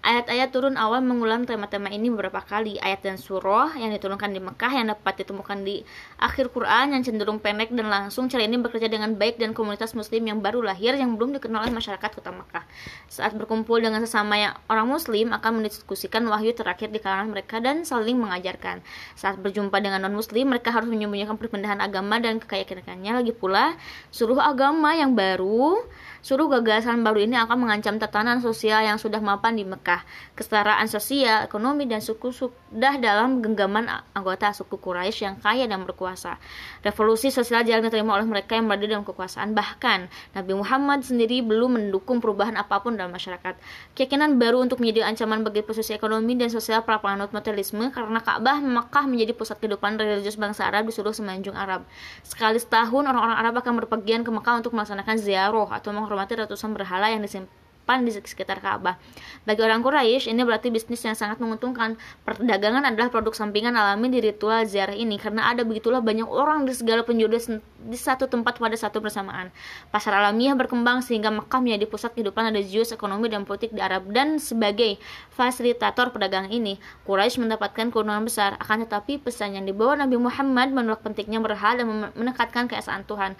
Ayat-ayat 0.00 0.48
turun 0.48 0.80
awal 0.80 1.04
mengulang 1.04 1.44
tema-tema 1.44 1.92
ini 1.92 2.08
beberapa 2.08 2.40
kali. 2.40 2.80
Ayat 2.80 3.04
dan 3.04 3.20
surah 3.20 3.76
yang 3.76 3.92
diturunkan 3.92 4.32
di 4.32 4.40
Mekah 4.40 4.72
yang 4.72 4.88
dapat 4.88 5.20
ditemukan 5.20 5.60
di 5.60 5.84
akhir 6.16 6.56
Quran 6.56 6.96
yang 6.96 7.04
cenderung 7.04 7.36
pendek 7.36 7.68
dan 7.68 7.92
langsung. 7.92 8.32
Cara 8.32 8.48
ini 8.48 8.56
bekerja 8.56 8.88
dengan 8.88 9.12
baik 9.20 9.36
dan 9.36 9.52
komunitas 9.52 9.92
muslim 9.92 10.24
yang 10.24 10.40
baru 10.40 10.64
lahir 10.64 10.96
yang 10.96 11.20
belum 11.20 11.36
dikenal 11.36 11.68
oleh 11.68 11.74
masyarakat 11.76 12.10
kota 12.16 12.32
Mekah. 12.32 12.64
Saat 13.12 13.36
berkumpul 13.36 13.84
dengan 13.84 14.00
sesama 14.00 14.40
orang 14.72 14.88
muslim 14.88 15.36
akan 15.36 15.60
mendiskusikan 15.60 16.24
wahyu 16.32 16.56
terakhir 16.56 16.88
di 16.88 16.96
kalangan 16.96 17.36
mereka 17.36 17.60
dan 17.60 17.84
saling 17.84 18.16
mengajarkan. 18.16 18.80
Saat 19.20 19.36
berjumpa 19.44 19.84
dengan 19.84 20.08
non-muslim, 20.08 20.48
mereka 20.48 20.72
harus 20.72 20.88
menyembunyikan 20.88 21.36
perpindahan 21.36 21.76
agama 21.84 22.16
dan 22.16 22.40
kekayakannya. 22.40 23.20
Lagi 23.20 23.36
pula, 23.36 23.76
suruh 24.08 24.40
agama 24.40 24.96
yang 24.96 25.12
baru 25.12 25.84
Suruh 26.20 26.52
gagasan 26.52 27.00
baru 27.00 27.24
ini 27.24 27.32
akan 27.40 27.64
mengancam 27.64 27.96
tatanan 27.96 28.44
sosial 28.44 28.84
yang 28.84 29.00
sudah 29.00 29.24
mapan 29.24 29.56
di 29.56 29.64
Mekah. 29.70 30.02
Kesetaraan 30.34 30.90
sosial, 30.90 31.46
ekonomi, 31.46 31.86
dan 31.86 32.02
suku 32.02 32.34
sudah 32.34 32.98
dalam 32.98 33.38
genggaman 33.38 33.86
anggota 34.10 34.50
suku 34.50 34.76
Quraisy 34.82 35.30
yang 35.30 35.36
kaya 35.38 35.70
dan 35.70 35.86
berkuasa. 35.86 36.42
Revolusi 36.82 37.30
sosial 37.30 37.62
jarang 37.62 37.86
diterima 37.86 38.18
oleh 38.18 38.26
mereka 38.26 38.58
yang 38.58 38.66
berada 38.66 38.90
dalam 38.90 39.06
kekuasaan. 39.06 39.54
Bahkan, 39.54 40.10
Nabi 40.34 40.52
Muhammad 40.58 41.06
sendiri 41.06 41.40
belum 41.46 41.78
mendukung 41.78 42.18
perubahan 42.18 42.58
apa 42.58 42.82
pun 42.82 42.98
dalam 42.98 43.14
masyarakat. 43.14 43.54
Keyakinan 43.94 44.42
baru 44.42 44.58
untuk 44.66 44.82
menjadi 44.82 45.06
ancaman 45.06 45.46
bagi 45.46 45.62
posisi 45.62 45.94
ekonomi 45.94 46.34
dan 46.34 46.50
sosial 46.50 46.82
para 46.82 46.98
penganut 46.98 47.30
materialisme 47.30 47.94
karena 47.94 48.18
Ka'bah 48.18 48.58
Mekah 48.58 49.06
menjadi 49.06 49.32
pusat 49.36 49.62
kehidupan 49.62 49.94
religius 49.94 50.34
bangsa 50.34 50.66
Arab 50.66 50.88
di 50.88 50.92
seluruh 50.92 51.14
semenanjung 51.14 51.54
Arab. 51.54 51.86
Sekali 52.26 52.58
setahun, 52.58 53.06
orang-orang 53.06 53.38
Arab 53.38 53.54
akan 53.62 53.72
berpergian 53.84 54.26
ke 54.26 54.30
Mekah 54.34 54.64
untuk 54.64 54.74
melaksanakan 54.74 55.16
ziarah 55.20 55.70
atau 55.70 55.94
menghormati 55.94 56.34
ratusan 56.34 56.74
berhala 56.74 57.12
yang 57.12 57.22
disimpan 57.22 57.60
di 57.98 58.14
sekitar 58.14 58.62
Ka'bah. 58.62 58.94
Bagi 59.42 59.60
orang 59.66 59.82
Quraisy, 59.82 60.30
ini 60.30 60.46
berarti 60.46 60.70
bisnis 60.70 61.02
yang 61.02 61.18
sangat 61.18 61.42
menguntungkan. 61.42 61.98
Perdagangan 62.22 62.86
adalah 62.86 63.10
produk 63.10 63.34
sampingan 63.34 63.74
alami 63.74 64.06
di 64.14 64.22
ritual 64.22 64.62
ziarah 64.70 64.94
ini 64.94 65.18
karena 65.18 65.50
ada 65.50 65.66
begitulah 65.66 65.98
banyak 65.98 66.30
orang 66.30 66.62
di 66.62 66.70
segala 66.70 67.02
penjuru 67.02 67.34
di 67.80 67.98
satu 67.98 68.30
tempat 68.30 68.62
pada 68.62 68.78
satu 68.78 69.02
bersamaan. 69.02 69.50
Pasar 69.90 70.14
alamiah 70.14 70.54
berkembang 70.54 71.02
sehingga 71.02 71.34
Mekah 71.34 71.58
menjadi 71.58 71.90
pusat 71.90 72.14
kehidupan 72.14 72.54
religius, 72.54 72.94
ekonomi, 72.94 73.26
dan 73.26 73.42
politik 73.42 73.74
di 73.74 73.82
Arab 73.82 74.06
dan 74.14 74.38
sebagai 74.38 75.00
fasilitator 75.34 76.14
perdagangan 76.14 76.54
ini, 76.54 76.78
Quraisy 77.08 77.42
mendapatkan 77.42 77.90
keuntungan 77.90 78.22
besar. 78.22 78.54
Akan 78.62 78.86
tetapi 78.86 79.18
pesan 79.18 79.58
yang 79.58 79.66
dibawa 79.66 79.98
Nabi 79.98 80.20
Muhammad 80.20 80.70
menolak 80.70 81.02
pentingnya 81.02 81.42
berhala 81.42 81.82
dan 81.82 82.12
menekatkan 82.14 82.68
keesaan 82.68 83.02
Tuhan 83.08 83.34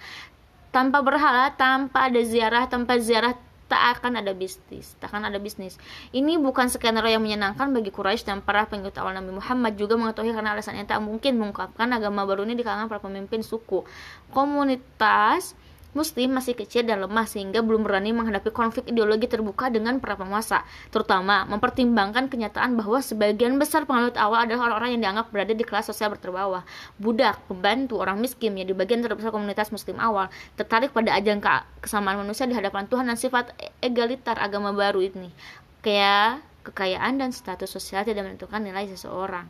tanpa 0.71 1.03
berhala, 1.03 1.51
tanpa 1.53 2.07
ada 2.07 2.23
ziarah, 2.23 2.65
tanpa 2.65 2.97
ziarah 2.97 3.35
tak 3.71 4.03
akan 4.03 4.19
ada 4.19 4.35
bisnis, 4.35 4.99
tak 4.99 5.15
akan 5.15 5.31
ada 5.31 5.39
bisnis. 5.39 5.79
Ini 6.11 6.35
bukan 6.43 6.67
skenario 6.67 7.15
yang 7.15 7.23
menyenangkan 7.23 7.71
bagi 7.71 7.87
Quraisy 7.87 8.27
dan 8.27 8.43
para 8.43 8.67
pengikut 8.67 8.91
awal 8.99 9.15
Nabi 9.15 9.31
Muhammad 9.39 9.79
juga 9.79 9.95
mengetahui 9.95 10.35
karena 10.35 10.51
alasannya 10.51 10.83
tak 10.83 10.99
mungkin 10.99 11.39
mengungkapkan 11.39 11.87
agama 11.95 12.27
baru 12.27 12.43
ini 12.43 12.59
di 12.59 12.67
kalangan 12.67 12.91
para 12.91 12.99
pemimpin 12.99 13.39
suku. 13.39 13.87
Komunitas 14.35 15.55
Muslim 15.91 16.31
masih 16.31 16.55
kecil 16.55 16.87
dan 16.87 17.03
lemah 17.03 17.27
sehingga 17.27 17.59
belum 17.59 17.83
berani 17.83 18.15
menghadapi 18.15 18.47
konflik 18.55 18.87
ideologi 18.87 19.27
terbuka 19.27 19.67
dengan 19.67 19.99
para 19.99 20.15
penguasa, 20.15 20.63
terutama 20.87 21.43
mempertimbangkan 21.51 22.31
kenyataan 22.31 22.79
bahwa 22.79 23.03
sebagian 23.03 23.59
besar 23.59 23.83
penganut 23.83 24.15
awal 24.15 24.47
adalah 24.47 24.71
orang-orang 24.71 24.95
yang 24.95 25.01
dianggap 25.03 25.27
berada 25.35 25.51
di 25.51 25.67
kelas 25.67 25.91
sosial 25.91 26.15
terbawah, 26.15 26.63
budak, 26.95 27.43
pembantu, 27.51 27.99
orang 27.99 28.23
miskin 28.23 28.55
yang 28.55 28.71
di 28.71 28.75
bagian 28.75 29.03
terbesar 29.03 29.35
komunitas 29.35 29.67
Muslim 29.75 29.99
awal, 29.99 30.31
tertarik 30.55 30.95
pada 30.95 31.11
ajang 31.11 31.43
kesamaan 31.83 32.23
manusia 32.23 32.47
di 32.47 32.55
hadapan 32.55 32.87
Tuhan 32.87 33.11
dan 33.11 33.19
sifat 33.19 33.51
egalitar 33.83 34.39
agama 34.39 34.71
baru 34.71 35.03
ini. 35.03 35.27
Kayak 35.83 36.39
kekayaan 36.63 37.19
dan 37.19 37.35
status 37.35 37.67
sosial 37.67 38.07
tidak 38.07 38.23
menentukan 38.23 38.63
nilai 38.63 38.87
seseorang. 38.87 39.49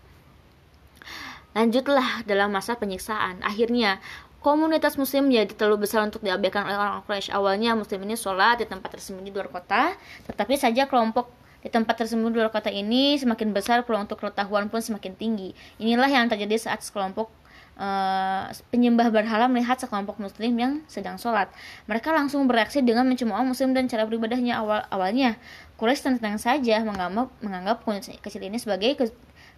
Lanjutlah 1.52 2.24
dalam 2.24 2.56
masa 2.56 2.80
penyiksaan. 2.80 3.44
Akhirnya, 3.44 4.00
komunitas 4.42 4.98
muslim 4.98 5.30
menjadi 5.30 5.54
terlalu 5.54 5.86
besar 5.86 6.02
untuk 6.02 6.26
diabaikan 6.26 6.66
oleh 6.66 6.76
orang 6.76 7.06
Quraisy. 7.06 7.30
Awalnya 7.30 7.78
muslim 7.78 8.02
ini 8.04 8.18
sholat 8.18 8.60
di 8.60 8.66
tempat 8.66 8.98
tersembunyi 8.98 9.30
di 9.30 9.38
luar 9.38 9.54
kota, 9.54 9.94
tetapi 10.26 10.58
saja 10.58 10.90
kelompok 10.90 11.30
di 11.62 11.70
tempat 11.70 11.94
tersembunyi 12.02 12.34
di 12.34 12.38
luar 12.42 12.50
kota 12.50 12.74
ini 12.74 13.22
semakin 13.22 13.54
besar, 13.54 13.86
peluang 13.86 14.10
untuk 14.10 14.18
pengetahuan 14.18 14.68
pun 14.68 14.82
semakin 14.82 15.14
tinggi. 15.14 15.54
Inilah 15.78 16.10
yang 16.10 16.26
terjadi 16.26 16.58
saat 16.58 16.82
sekelompok 16.82 17.30
uh, 17.78 18.50
penyembah 18.74 19.14
berhala 19.14 19.46
melihat 19.46 19.78
sekelompok 19.78 20.18
muslim 20.18 20.58
yang 20.58 20.74
sedang 20.90 21.22
sholat. 21.22 21.54
Mereka 21.86 22.10
langsung 22.10 22.50
bereaksi 22.50 22.82
dengan 22.82 23.06
mencemooh 23.06 23.46
muslim 23.46 23.78
dan 23.78 23.86
cara 23.86 24.10
beribadahnya 24.10 24.58
awal 24.58 24.82
awalnya. 24.90 25.38
Quraisy 25.78 26.18
tenang 26.18 26.42
saja 26.42 26.82
menganggap 26.82 27.30
menganggap 27.46 27.86
kecil 28.26 28.42
ini 28.42 28.58
sebagai 28.58 28.98
ke, 28.98 29.06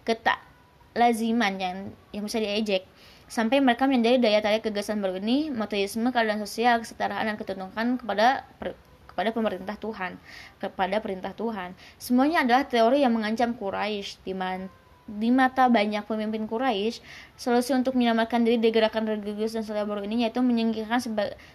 ketak 0.04 0.44
laziman 0.94 1.58
yang 1.58 1.76
yang 2.14 2.22
bisa 2.24 2.38
diejek 2.38 2.86
sampai 3.34 3.58
mereka 3.58 3.90
menyadari 3.90 4.22
daya 4.22 4.38
tarik 4.38 4.62
gagasan 4.70 5.02
baru 5.02 5.18
ini, 5.18 5.50
monoteisme, 5.50 6.06
keadaan 6.14 6.38
sosial, 6.38 6.78
kesetaraan 6.78 7.26
dan 7.26 7.34
ketundukan 7.34 7.98
kepada 7.98 8.46
per, 8.62 8.78
kepada 9.10 9.34
pemerintah 9.34 9.74
Tuhan, 9.74 10.22
kepada 10.62 11.02
perintah 11.02 11.34
Tuhan. 11.34 11.74
Semuanya 11.98 12.46
adalah 12.46 12.62
teori 12.62 13.02
yang 13.02 13.10
mengancam 13.10 13.58
Quraisy 13.58 14.22
di 14.22 14.38
di 15.04 15.28
mata 15.28 15.68
banyak 15.68 16.06
pemimpin 16.08 16.48
Quraisy, 16.48 17.02
solusi 17.36 17.76
untuk 17.76 17.92
menyelamatkan 17.92 18.40
diri 18.40 18.56
dari 18.56 18.72
gerakan 18.72 19.04
religius 19.04 19.52
dan 19.52 19.60
sosial 19.60 19.84
baru 19.84 20.00
ini 20.06 20.24
yaitu 20.24 20.40
menyingkirkan 20.40 20.96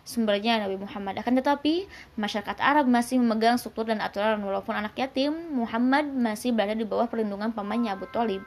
sumbernya 0.06 0.62
Nabi 0.62 0.78
Muhammad. 0.78 1.18
Akan 1.18 1.34
tetapi, 1.34 1.90
masyarakat 2.14 2.62
Arab 2.62 2.86
masih 2.86 3.18
memegang 3.18 3.58
struktur 3.58 3.90
dan 3.90 4.04
aturan 4.06 4.38
walaupun 4.46 4.78
anak 4.78 4.94
yatim, 5.00 5.34
Muhammad 5.56 6.12
masih 6.14 6.54
berada 6.54 6.78
di 6.78 6.86
bawah 6.86 7.10
perlindungan 7.10 7.50
pamannya 7.50 7.90
Abu 7.90 8.06
Talib. 8.14 8.46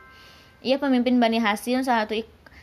Ia 0.63 0.79
pemimpin 0.79 1.19
Bani 1.19 1.43
Hasim, 1.43 1.83
salah 1.83 2.07
satu 2.07 2.23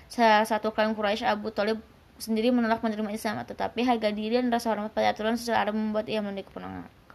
salah 0.09 0.43
satu 0.43 0.73
klan 0.73 0.97
Quraisy 0.97 1.23
Abu 1.23 1.53
Thalib 1.53 1.79
sendiri 2.19 2.51
menolak 2.51 2.83
menerima 2.83 3.15
Islam 3.15 3.39
tetapi 3.47 3.87
harga 3.87 4.11
diri 4.11 4.41
dan 4.41 4.51
rasa 4.51 4.75
hormat 4.75 4.91
pada 4.91 5.15
aturan 5.15 5.39
Arab 5.55 5.77
membuat 5.77 6.11
ia 6.11 6.19
mendidik 6.19 6.51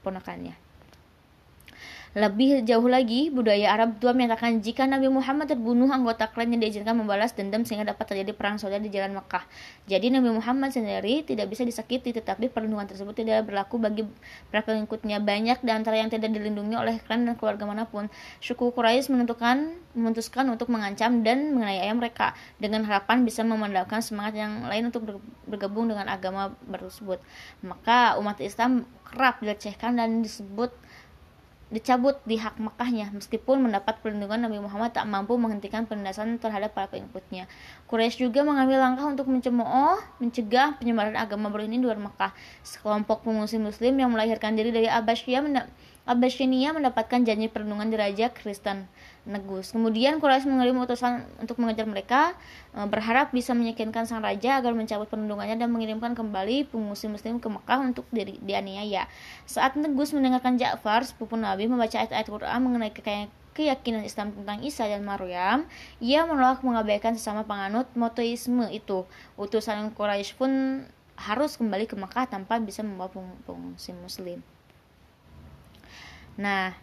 keponakannya. 0.00 0.63
Lebih 2.14 2.62
jauh 2.62 2.86
lagi, 2.86 3.26
budaya 3.26 3.74
Arab 3.74 3.98
tua 3.98 4.14
menyatakan 4.14 4.62
jika 4.62 4.86
Nabi 4.86 5.10
Muhammad 5.10 5.50
terbunuh, 5.50 5.90
anggota 5.90 6.30
klan 6.30 6.46
yang 6.54 6.62
diizinkan 6.62 6.94
membalas 6.94 7.34
dendam 7.34 7.66
sehingga 7.66 7.90
dapat 7.90 8.06
terjadi 8.06 8.30
perang 8.38 8.54
saudara 8.54 8.78
di 8.78 8.86
jalan 8.86 9.18
Mekah. 9.18 9.42
Jadi 9.90 10.14
Nabi 10.14 10.30
Muhammad 10.30 10.70
sendiri 10.70 11.26
tidak 11.26 11.50
bisa 11.50 11.66
disakiti, 11.66 12.14
tetapi 12.14 12.54
perlindungan 12.54 12.86
tersebut 12.86 13.18
tidak 13.18 13.50
berlaku 13.50 13.82
bagi 13.82 14.06
para 14.46 14.62
pengikutnya. 14.62 15.18
Banyak 15.18 15.66
di 15.66 15.70
antara 15.74 15.98
yang 15.98 16.06
tidak 16.06 16.30
dilindungi 16.30 16.78
oleh 16.78 17.02
klan 17.02 17.26
dan 17.26 17.34
keluarga 17.34 17.66
mana 17.66 17.82
pun. 17.90 18.06
Suku 18.38 18.70
Quraisy 18.70 19.10
menentukan 19.10 19.74
memutuskan 19.98 20.46
untuk 20.54 20.70
mengancam 20.70 21.26
dan 21.26 21.50
menganiaya 21.50 21.90
mereka 21.98 22.38
dengan 22.62 22.86
harapan 22.86 23.26
bisa 23.26 23.42
memandangkan 23.42 23.98
semangat 23.98 24.38
yang 24.38 24.70
lain 24.70 24.86
untuk 24.86 25.18
bergabung 25.50 25.90
dengan 25.90 26.06
agama 26.06 26.54
tersebut. 26.70 27.18
Maka 27.66 28.14
umat 28.22 28.38
Islam 28.38 28.86
kerap 29.02 29.42
dilecehkan 29.42 29.98
dan 29.98 30.22
disebut 30.22 30.70
dicabut 31.72 32.20
di 32.28 32.36
hak 32.36 32.60
Mekahnya 32.60 33.08
meskipun 33.14 33.64
mendapat 33.64 33.98
perlindungan 34.04 34.44
Nabi 34.44 34.60
Muhammad 34.60 34.92
tak 34.92 35.08
mampu 35.08 35.36
menghentikan 35.40 35.88
penindasan 35.88 36.36
terhadap 36.36 36.76
para 36.76 36.88
pengikutnya. 36.92 37.48
Quraisy 37.88 38.28
juga 38.28 38.44
mengambil 38.44 38.80
langkah 38.80 39.08
untuk 39.08 39.28
mencemooh, 39.32 39.96
mencegah 40.20 40.76
penyebaran 40.76 41.16
agama 41.16 41.48
baru 41.48 41.64
ini 41.64 41.80
di 41.80 41.84
luar 41.88 41.96
Mekah. 41.96 42.36
Sekelompok 42.64 43.24
pengungsi 43.24 43.56
muslim 43.56 43.96
yang 43.96 44.12
melahirkan 44.12 44.54
diri 44.54 44.70
dari 44.70 44.86
Abbasiyah 44.92 46.72
mendapatkan 46.76 47.20
janji 47.24 47.48
perlindungan 47.48 47.88
di 47.88 47.96
Raja 47.96 48.28
Kristen 48.28 48.84
Negus. 49.24 49.72
Kemudian 49.72 50.20
Quraisy 50.20 50.44
mengirim 50.52 50.76
utusan 50.84 51.24
untuk 51.40 51.56
mengejar 51.56 51.88
mereka, 51.88 52.36
e, 52.76 52.84
berharap 52.84 53.32
bisa 53.32 53.56
meyakinkan 53.56 54.04
sang 54.04 54.20
raja 54.20 54.60
agar 54.60 54.76
mencabut 54.76 55.08
perlindungannya 55.08 55.56
dan 55.56 55.72
mengirimkan 55.72 56.12
kembali 56.12 56.68
pengungsi 56.68 57.08
muslim 57.08 57.40
ke 57.40 57.48
Mekah 57.48 57.80
untuk 57.80 58.04
di, 58.12 58.36
dianiaya. 58.44 59.08
Saat 59.48 59.80
Negus 59.80 60.12
mendengarkan 60.12 60.60
Ja'far, 60.60 61.08
sepupu 61.08 61.40
Nabi, 61.40 61.64
membaca 61.64 61.96
ayat-ayat 61.96 62.28
Quran 62.28 62.60
mengenai 62.60 62.92
keyakinan 63.56 64.04
Islam 64.04 64.36
tentang 64.36 64.60
Isa 64.60 64.84
dan 64.84 65.00
Maryam, 65.08 65.64
ia 66.04 66.28
menolak 66.28 66.60
mengabaikan 66.60 67.16
sesama 67.16 67.48
penganut 67.48 67.88
monoteisme 67.96 68.68
itu. 68.68 69.08
Utusan 69.40 69.88
Quraisy 69.96 70.36
pun 70.36 70.84
harus 71.16 71.56
kembali 71.56 71.88
ke 71.88 71.96
Mekah 71.96 72.28
tanpa 72.28 72.60
bisa 72.60 72.84
membawa 72.84 73.08
pengungsi 73.48 73.96
muslim. 73.96 74.44
Nah, 76.34 76.74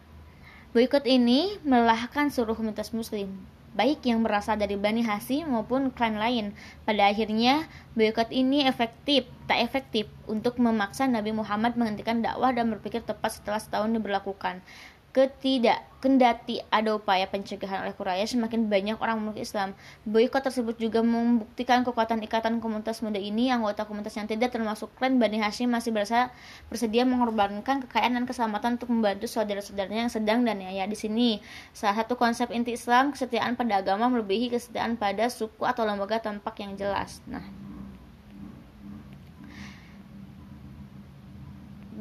boykot 0.72 1.04
ini 1.04 1.60
melelahkan 1.68 2.32
seluruh 2.32 2.56
komunitas 2.56 2.96
muslim, 2.96 3.28
baik 3.76 4.08
yang 4.08 4.24
berasal 4.24 4.56
dari 4.56 4.80
Bani 4.80 5.04
Hasim 5.04 5.52
maupun 5.52 5.92
klan 5.92 6.16
lain. 6.16 6.56
Pada 6.88 7.12
akhirnya, 7.12 7.68
boykot 8.00 8.32
ini 8.32 8.64
efektif, 8.64 9.28
tak 9.52 9.60
efektif 9.60 10.08
untuk 10.32 10.56
memaksa 10.64 11.12
Nabi 11.12 11.36
Muhammad 11.36 11.76
menghentikan 11.76 12.24
dakwah 12.24 12.56
dan 12.56 12.72
berpikir 12.72 13.04
tepat 13.04 13.36
setelah 13.36 13.60
setahun 13.60 13.92
diberlakukan 13.92 14.64
ketidak 15.12 15.84
kendati 16.02 16.58
ada 16.74 16.98
upaya 16.98 17.30
pencegahan 17.30 17.86
oleh 17.86 17.94
Quraisy 17.94 18.34
semakin 18.34 18.66
banyak 18.72 18.98
orang 18.98 19.22
memeluk 19.22 19.38
Islam. 19.38 19.78
Boykot 20.10 20.42
tersebut 20.42 20.74
juga 20.82 21.06
membuktikan 21.06 21.86
kekuatan 21.86 22.26
ikatan 22.26 22.58
komunitas 22.58 23.06
muda 23.06 23.22
ini. 23.22 23.54
Anggota 23.54 23.86
komunitas 23.86 24.18
yang 24.18 24.26
tidak 24.26 24.50
termasuk 24.50 24.90
klan 24.98 25.22
Bani 25.22 25.38
Hashim 25.38 25.70
masih 25.70 25.94
berasa 25.94 26.34
bersedia 26.74 27.06
mengorbankan 27.06 27.86
kekayaan 27.86 28.18
dan 28.18 28.26
keselamatan 28.26 28.82
untuk 28.82 28.90
membantu 28.90 29.30
saudara-saudaranya 29.30 30.10
yang 30.10 30.14
sedang 30.14 30.42
dan 30.42 30.58
ya 30.58 30.90
di 30.90 30.98
sini. 30.98 31.38
Salah 31.70 32.02
satu 32.02 32.18
konsep 32.18 32.50
inti 32.50 32.74
Islam 32.74 33.14
kesetiaan 33.14 33.54
pada 33.54 33.86
agama 33.86 34.10
melebihi 34.10 34.50
kesetiaan 34.50 34.98
pada 34.98 35.30
suku 35.30 35.70
atau 35.70 35.86
lembaga 35.86 36.18
tampak 36.18 36.66
yang 36.66 36.74
jelas. 36.74 37.22
Nah, 37.30 37.46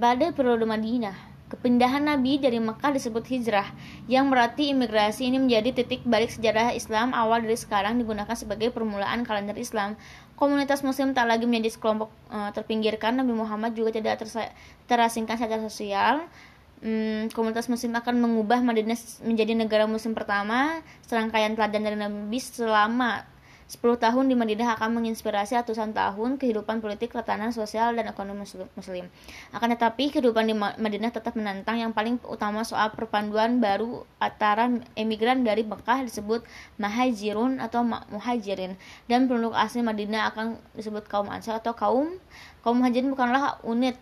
pada 0.01 0.33
periode 0.33 0.65
Madinah 0.65 1.30
Kepindahan 1.51 2.07
Nabi 2.07 2.39
dari 2.39 2.63
Mekah 2.63 2.95
disebut 2.95 3.27
hijrah, 3.27 3.67
yang 4.07 4.31
berarti 4.31 4.71
imigrasi 4.71 5.27
ini 5.27 5.43
menjadi 5.43 5.83
titik 5.83 6.07
balik 6.07 6.31
sejarah 6.31 6.71
Islam 6.71 7.11
awal 7.11 7.43
dari 7.43 7.59
sekarang 7.59 7.99
digunakan 7.99 8.31
sebagai 8.39 8.71
permulaan 8.71 9.27
kalender 9.27 9.59
Islam. 9.59 9.99
Komunitas 10.39 10.87
Muslim 10.87 11.11
tak 11.11 11.27
lagi 11.27 11.51
menjadi 11.51 11.75
sekelompok 11.75 12.07
e, 12.31 12.39
terpinggirkan. 12.55 13.19
Nabi 13.19 13.35
Muhammad 13.35 13.75
juga 13.75 13.91
tidak 13.91 14.23
terasingkan 14.87 15.37
secara 15.37 15.59
sosial. 15.67 16.23
Hmm, 16.81 17.29
komunitas 17.35 17.69
Muslim 17.69 17.93
akan 17.99 18.15
mengubah 18.25 18.65
Madinah 18.65 18.97
menjadi 19.27 19.53
negara 19.53 19.85
Muslim 19.91 20.15
pertama. 20.15 20.81
Serangkaian 21.05 21.53
teladan 21.59 21.83
dari 21.83 21.99
Nabi 21.99 22.39
selama 22.41 23.27
10 23.71 24.03
tahun 24.03 24.27
di 24.27 24.35
Madinah 24.35 24.75
akan 24.75 24.99
menginspirasi 24.99 25.55
ratusan 25.55 25.95
tahun 25.95 26.43
kehidupan 26.43 26.83
politik, 26.83 27.15
ketahanan 27.15 27.55
sosial, 27.55 27.95
dan 27.95 28.11
ekonomi 28.11 28.43
muslim. 28.75 29.07
Akan 29.55 29.71
tetapi, 29.71 30.11
kehidupan 30.11 30.51
di 30.51 30.59
Madinah 30.59 31.15
tetap 31.15 31.39
menantang 31.39 31.79
yang 31.79 31.95
paling 31.95 32.19
utama 32.27 32.67
soal 32.67 32.91
perpanduan 32.91 33.63
baru 33.63 34.03
antara 34.19 34.67
emigran 34.99 35.47
dari 35.47 35.63
Mekah 35.63 36.03
disebut 36.03 36.43
mahajirun 36.83 37.63
atau 37.63 37.87
muhajirin 37.87 38.75
dan 39.07 39.31
penduduk 39.31 39.55
asli 39.55 39.87
Madinah 39.87 40.35
akan 40.35 40.59
disebut 40.75 41.07
kaum 41.07 41.31
ansar 41.31 41.63
atau 41.63 41.71
kaum 41.71 42.19
kaum 42.67 42.83
muhajirin 42.83 43.15
bukanlah 43.15 43.63
unit 43.63 43.95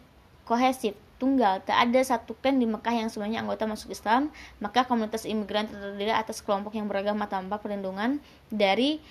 kohesif 0.49 0.97
tunggal. 1.19 1.61
Tak 1.67 1.91
ada 1.91 2.01
satu 2.01 2.33
klan 2.39 2.63
di 2.63 2.65
Mekah 2.65 2.95
yang 2.95 3.11
semuanya 3.11 3.43
anggota 3.43 3.67
masuk 3.67 3.93
Islam, 3.93 4.31
maka 4.63 4.87
komunitas 4.87 5.27
imigran 5.27 5.67
terdiri 5.69 6.15
atas 6.15 6.41
kelompok 6.41 6.79
yang 6.79 6.87
beragama 6.87 7.27
tanpa 7.27 7.59
perlindungan 7.59 8.23
dari 8.49 9.03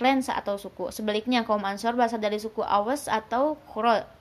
klan 0.00 0.24
atau 0.24 0.56
suku. 0.56 0.88
Sebaliknya, 0.88 1.44
kaum 1.44 1.60
Ansor 1.60 1.92
berasal 1.92 2.24
dari 2.24 2.40
suku 2.40 2.64
Awas 2.64 3.04
atau 3.04 3.60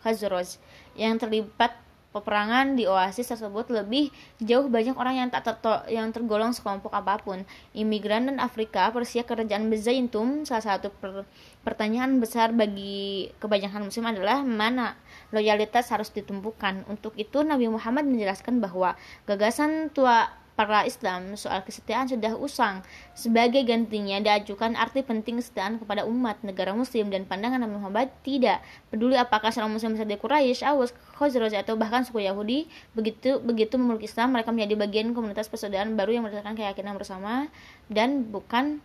Khazraj 0.03 0.59
yang 0.99 1.15
terlibat 1.15 1.71
peperangan 2.09 2.73
di 2.73 2.89
oasis 2.89 3.29
tersebut 3.29 3.69
lebih 3.69 4.09
jauh 4.41 4.65
banyak 4.65 4.97
orang 4.97 5.15
yang 5.21 5.29
tak 5.29 5.61
yang 5.93 6.09
tergolong 6.09 6.49
sekelompok 6.49 6.89
apa 6.89 7.21
pun. 7.21 7.45
Imigran 7.77 8.25
dan 8.25 8.41
Afrika, 8.41 8.89
Persia, 8.89 9.21
kerajaan 9.21 9.69
Byzantium, 9.69 10.43
salah 10.43 10.65
satu 10.65 10.89
per 10.89 11.23
pertanyaan 11.61 12.17
besar 12.17 12.49
bagi 12.49 13.29
kebanyakan 13.37 13.87
muslim 13.87 14.09
adalah 14.09 14.41
mana 14.41 14.97
loyalitas 15.29 15.93
harus 15.93 16.09
ditumpukan. 16.09 16.81
Untuk 16.89 17.13
itu 17.13 17.45
Nabi 17.45 17.69
Muhammad 17.69 18.09
menjelaskan 18.09 18.57
bahwa 18.57 18.97
gagasan 19.29 19.93
tua 19.93 20.33
para 20.59 20.83
Islam, 20.83 21.39
soal 21.39 21.63
kesetiaan 21.63 22.11
sudah 22.11 22.35
usang. 22.35 22.83
Sebagai 23.15 23.63
gantinya 23.63 24.19
diajukan 24.19 24.75
arti 24.75 24.99
penting 25.07 25.39
kesetiaan 25.39 25.79
kepada 25.79 26.03
umat 26.03 26.43
negara 26.43 26.75
muslim 26.75 27.07
dan 27.07 27.23
pandangan 27.23 27.63
Nabi 27.63 27.79
Muhammad 27.79 28.11
tidak 28.27 28.59
peduli 28.91 29.15
apakah 29.15 29.55
seorang 29.55 29.71
muslim 29.71 29.95
dari 29.95 30.19
Quraisy, 30.19 30.67
Awas, 30.67 30.91
Khazraj 31.15 31.55
atau 31.55 31.79
bahkan 31.79 32.03
suku 32.03 32.27
Yahudi, 32.27 32.67
begitu 32.91 33.39
begitu 33.39 33.79
memeluk 33.79 34.03
Islam 34.03 34.35
mereka 34.35 34.51
menjadi 34.51 34.75
bagian 34.75 35.15
komunitas 35.15 35.47
persaudaraan 35.47 35.95
baru 35.95 36.19
yang 36.19 36.27
berdasarkan 36.27 36.59
keyakinan 36.59 36.99
bersama 36.99 37.47
dan 37.87 38.27
bukan 38.27 38.83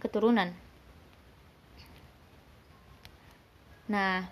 keturunan. 0.00 0.56
Nah, 3.92 4.24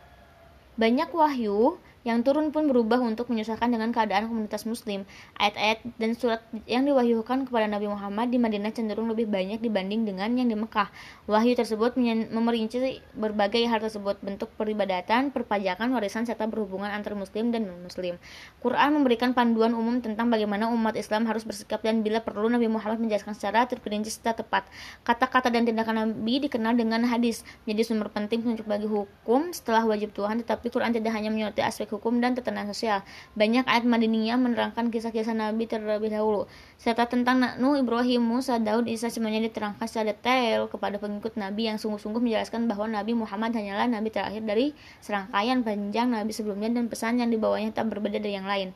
banyak 0.80 1.12
wahyu 1.12 1.76
yang 2.08 2.24
turun 2.24 2.48
pun 2.48 2.64
berubah 2.64 2.96
untuk 3.04 3.28
menyusahkan 3.28 3.68
dengan 3.68 3.92
keadaan 3.92 4.32
komunitas 4.32 4.64
muslim. 4.64 5.04
Ayat-ayat 5.36 5.84
dan 6.00 6.16
surat 6.16 6.40
yang 6.64 6.88
diwahyukan 6.88 7.44
kepada 7.44 7.68
Nabi 7.68 7.84
Muhammad 7.92 8.32
di 8.32 8.40
Madinah 8.40 8.72
cenderung 8.72 9.12
lebih 9.12 9.28
banyak 9.28 9.60
dibanding 9.60 10.08
dengan 10.08 10.32
yang 10.32 10.48
di 10.48 10.56
Mekah. 10.56 10.88
Wahyu 11.28 11.52
tersebut 11.52 12.00
memerinci 12.00 13.04
berbagai 13.12 13.60
hal 13.68 13.84
tersebut, 13.84 14.16
bentuk 14.24 14.48
peribadatan, 14.56 15.28
perpajakan, 15.28 15.92
warisan, 15.92 16.24
serta 16.24 16.48
berhubungan 16.48 16.88
antar 16.88 17.12
muslim 17.12 17.52
dan 17.52 17.68
non-muslim. 17.68 18.16
Quran 18.64 18.88
memberikan 18.96 19.36
panduan 19.36 19.76
umum 19.76 20.00
tentang 20.00 20.32
bagaimana 20.32 20.72
umat 20.72 20.96
Islam 20.96 21.28
harus 21.28 21.44
bersikap 21.44 21.84
dan 21.84 22.00
bila 22.00 22.24
perlu 22.24 22.48
Nabi 22.48 22.72
Muhammad 22.72 23.04
menjelaskan 23.04 23.36
secara 23.36 23.68
terperinci 23.68 24.08
serta 24.08 24.40
tepat. 24.40 24.64
Kata-kata 25.04 25.52
dan 25.52 25.68
tindakan 25.68 26.08
Nabi 26.08 26.48
dikenal 26.48 26.72
dengan 26.72 27.04
hadis, 27.04 27.44
menjadi 27.68 27.92
sumber 27.92 28.08
penting 28.08 28.40
untuk 28.48 28.64
bagi 28.64 28.88
hukum 28.88 29.52
setelah 29.52 29.84
wajib 29.84 30.16
Tuhan, 30.16 30.40
tetapi 30.40 30.72
Quran 30.72 30.96
tidak 30.96 31.12
hanya 31.12 31.28
menyoroti 31.28 31.60
aspek 31.60 31.90
hukum 31.90 31.97
dan 31.98 32.32
tatanan 32.38 32.70
sosial. 32.70 33.02
Banyak 33.34 33.66
ayat 33.66 33.84
Madaniyah 33.84 34.38
menerangkan 34.38 34.88
kisah-kisah 34.88 35.34
Nabi 35.34 35.66
terlebih 35.66 36.08
dahulu, 36.14 36.46
serta 36.78 37.10
tentang 37.10 37.42
Nuh, 37.58 37.76
Ibrahim, 37.76 38.22
Musa, 38.22 38.56
Daud, 38.62 38.86
Isa 38.86 39.10
semuanya 39.10 39.42
diterangkan 39.44 39.84
secara 39.84 40.14
detail 40.14 40.70
kepada 40.70 40.96
pengikut 40.96 41.34
Nabi 41.34 41.68
yang 41.68 41.76
sungguh-sungguh 41.76 42.22
menjelaskan 42.22 42.70
bahwa 42.70 42.86
Nabi 42.86 43.12
Muhammad 43.18 43.52
hanyalah 43.52 43.90
Nabi 43.90 44.08
terakhir 44.14 44.46
dari 44.46 44.72
serangkaian 45.02 45.60
panjang 45.66 46.08
Nabi 46.14 46.30
sebelumnya 46.30 46.70
dan 46.72 46.86
pesan 46.86 47.18
yang 47.18 47.28
dibawanya 47.28 47.74
tak 47.74 47.90
berbeda 47.90 48.22
dari 48.22 48.38
yang 48.38 48.46
lain. 48.46 48.70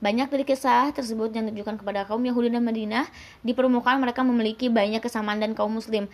Banyak 0.00 0.32
dari 0.32 0.48
kisah 0.48 0.96
tersebut 0.96 1.28
yang 1.36 1.52
ditujukan 1.52 1.84
kepada 1.84 2.08
kaum 2.08 2.24
Yahudi 2.24 2.48
dan 2.48 2.64
Madinah. 2.64 3.04
Di 3.44 3.52
permukaan 3.52 4.00
mereka 4.00 4.24
memiliki 4.24 4.72
banyak 4.72 5.04
kesamaan 5.04 5.44
dan 5.44 5.52
kaum 5.52 5.76
muslim. 5.76 6.08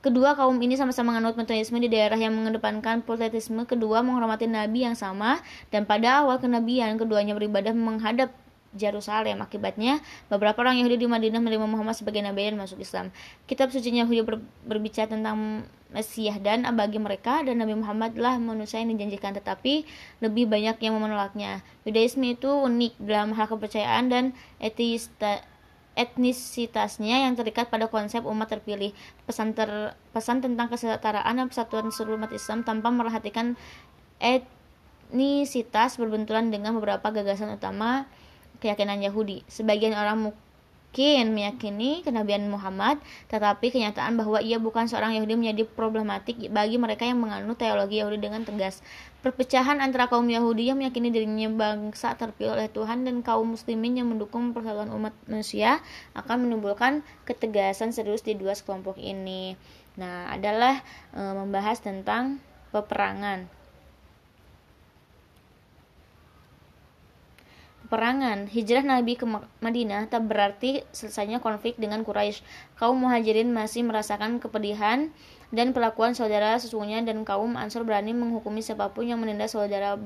Kedua 0.00 0.32
kaum 0.32 0.56
ini 0.64 0.80
sama-sama 0.80 1.12
menganut 1.12 1.36
metodisme 1.36 1.76
di 1.76 1.92
daerah 1.92 2.16
yang 2.16 2.32
mengedepankan 2.32 3.04
politisme. 3.04 3.68
Kedua 3.68 4.00
menghormati 4.00 4.48
nabi 4.48 4.88
yang 4.88 4.96
sama 4.96 5.44
dan 5.68 5.84
pada 5.84 6.24
awal 6.24 6.40
kenabian 6.40 6.96
keduanya 6.96 7.36
beribadah 7.36 7.76
menghadap 7.76 8.32
Jerusalem. 8.72 9.42
Akibatnya, 9.42 9.98
beberapa 10.30 10.62
orang 10.62 10.78
Yahudi 10.78 11.04
di 11.04 11.08
Madinah 11.10 11.42
menerima 11.42 11.66
Muhammad 11.66 11.98
sebagai 11.98 12.22
nabi 12.22 12.48
dan 12.48 12.56
masuk 12.56 12.78
Islam. 12.80 13.10
Kitab 13.44 13.74
suci 13.74 13.90
Yahudi 13.90 14.22
ber, 14.22 14.40
berbicara 14.64 15.10
tentang 15.10 15.66
Mesias 15.90 16.38
dan 16.38 16.62
bagi 16.78 17.02
mereka 17.02 17.42
dan 17.42 17.58
Nabi 17.58 17.74
Muhammad 17.74 18.14
lah 18.14 18.38
manusia 18.38 18.78
yang 18.78 18.94
dijanjikan 18.94 19.34
tetapi 19.34 19.82
lebih 20.22 20.46
banyak 20.46 20.78
yang 20.86 20.94
menolaknya. 20.94 21.66
Yudaisme 21.82 22.30
itu 22.30 22.46
unik 22.46 22.94
dalam 23.02 23.34
hal 23.34 23.50
kepercayaan 23.50 24.06
dan 24.06 24.24
etisita, 24.62 25.42
etnisitasnya 25.98 27.26
yang 27.26 27.34
terikat 27.34 27.68
pada 27.68 27.90
konsep 27.90 28.22
umat 28.22 28.50
terpilih. 28.50 28.94
Pesan 29.26 29.52
ter, 29.52 29.94
pesan 30.14 30.42
tentang 30.42 30.70
kesetaraan 30.70 31.34
dan 31.36 31.46
persatuan 31.50 31.90
seluruh 31.90 32.18
umat 32.18 32.32
Islam 32.32 32.62
tanpa 32.62 32.94
merhatikan 32.94 33.58
etnisitas 34.22 35.98
berbenturan 35.98 36.54
dengan 36.54 36.76
beberapa 36.78 37.10
gagasan 37.10 37.56
utama 37.58 38.06
keyakinan 38.60 39.00
Yahudi. 39.00 39.42
Sebagian 39.48 39.96
orang 39.96 40.30
mungkin 40.90 41.38
meyakini 41.38 42.02
kenabian 42.02 42.50
Muhammad, 42.50 42.98
tetapi 43.30 43.70
kenyataan 43.70 44.18
bahwa 44.18 44.42
ia 44.42 44.58
bukan 44.58 44.90
seorang 44.90 45.14
Yahudi 45.14 45.38
menjadi 45.38 45.62
problematik 45.62 46.50
bagi 46.50 46.82
mereka 46.82 47.06
yang 47.06 47.22
menganut 47.22 47.54
teologi 47.54 48.02
Yahudi 48.02 48.18
dengan 48.18 48.42
tegas. 48.42 48.82
Perpecahan 49.22 49.78
antara 49.78 50.10
kaum 50.10 50.26
Yahudi 50.26 50.66
yang 50.66 50.82
meyakini 50.82 51.14
dirinya 51.14 51.46
bangsa 51.46 52.18
terpilih 52.18 52.58
oleh 52.58 52.66
Tuhan 52.66 53.06
dan 53.06 53.22
kaum 53.22 53.54
muslimin 53.54 54.02
yang 54.02 54.10
mendukung 54.10 54.50
persatuan 54.50 54.90
umat 54.90 55.14
manusia 55.30 55.78
akan 56.18 56.50
menimbulkan 56.50 57.06
ketegasan 57.22 57.94
serius 57.94 58.26
di 58.26 58.34
dua 58.34 58.58
kelompok 58.58 58.98
ini. 58.98 59.54
Nah, 59.94 60.34
adalah 60.34 60.82
e, 61.14 61.22
membahas 61.22 61.78
tentang 61.78 62.42
peperangan 62.74 63.59
perangan 67.90 68.46
hijrah 68.46 68.86
Nabi 68.86 69.18
ke 69.18 69.26
Madinah 69.60 70.06
tak 70.06 70.30
berarti 70.30 70.86
selesainya 70.94 71.42
konflik 71.42 71.74
dengan 71.74 72.06
Quraisy. 72.06 72.40
Kaum 72.78 73.02
Muhajirin 73.02 73.50
masih 73.50 73.82
merasakan 73.82 74.38
kepedihan 74.38 75.10
dan 75.50 75.74
perlakuan 75.74 76.14
saudara 76.14 76.54
sesungguhnya 76.62 77.02
dan 77.02 77.26
kaum 77.26 77.58
Ansor 77.58 77.82
berani 77.82 78.14
menghukumi 78.14 78.62
siapa 78.62 78.94
pun 78.94 79.10
yang 79.10 79.18
menindas 79.18 79.58
saudara 79.58 79.98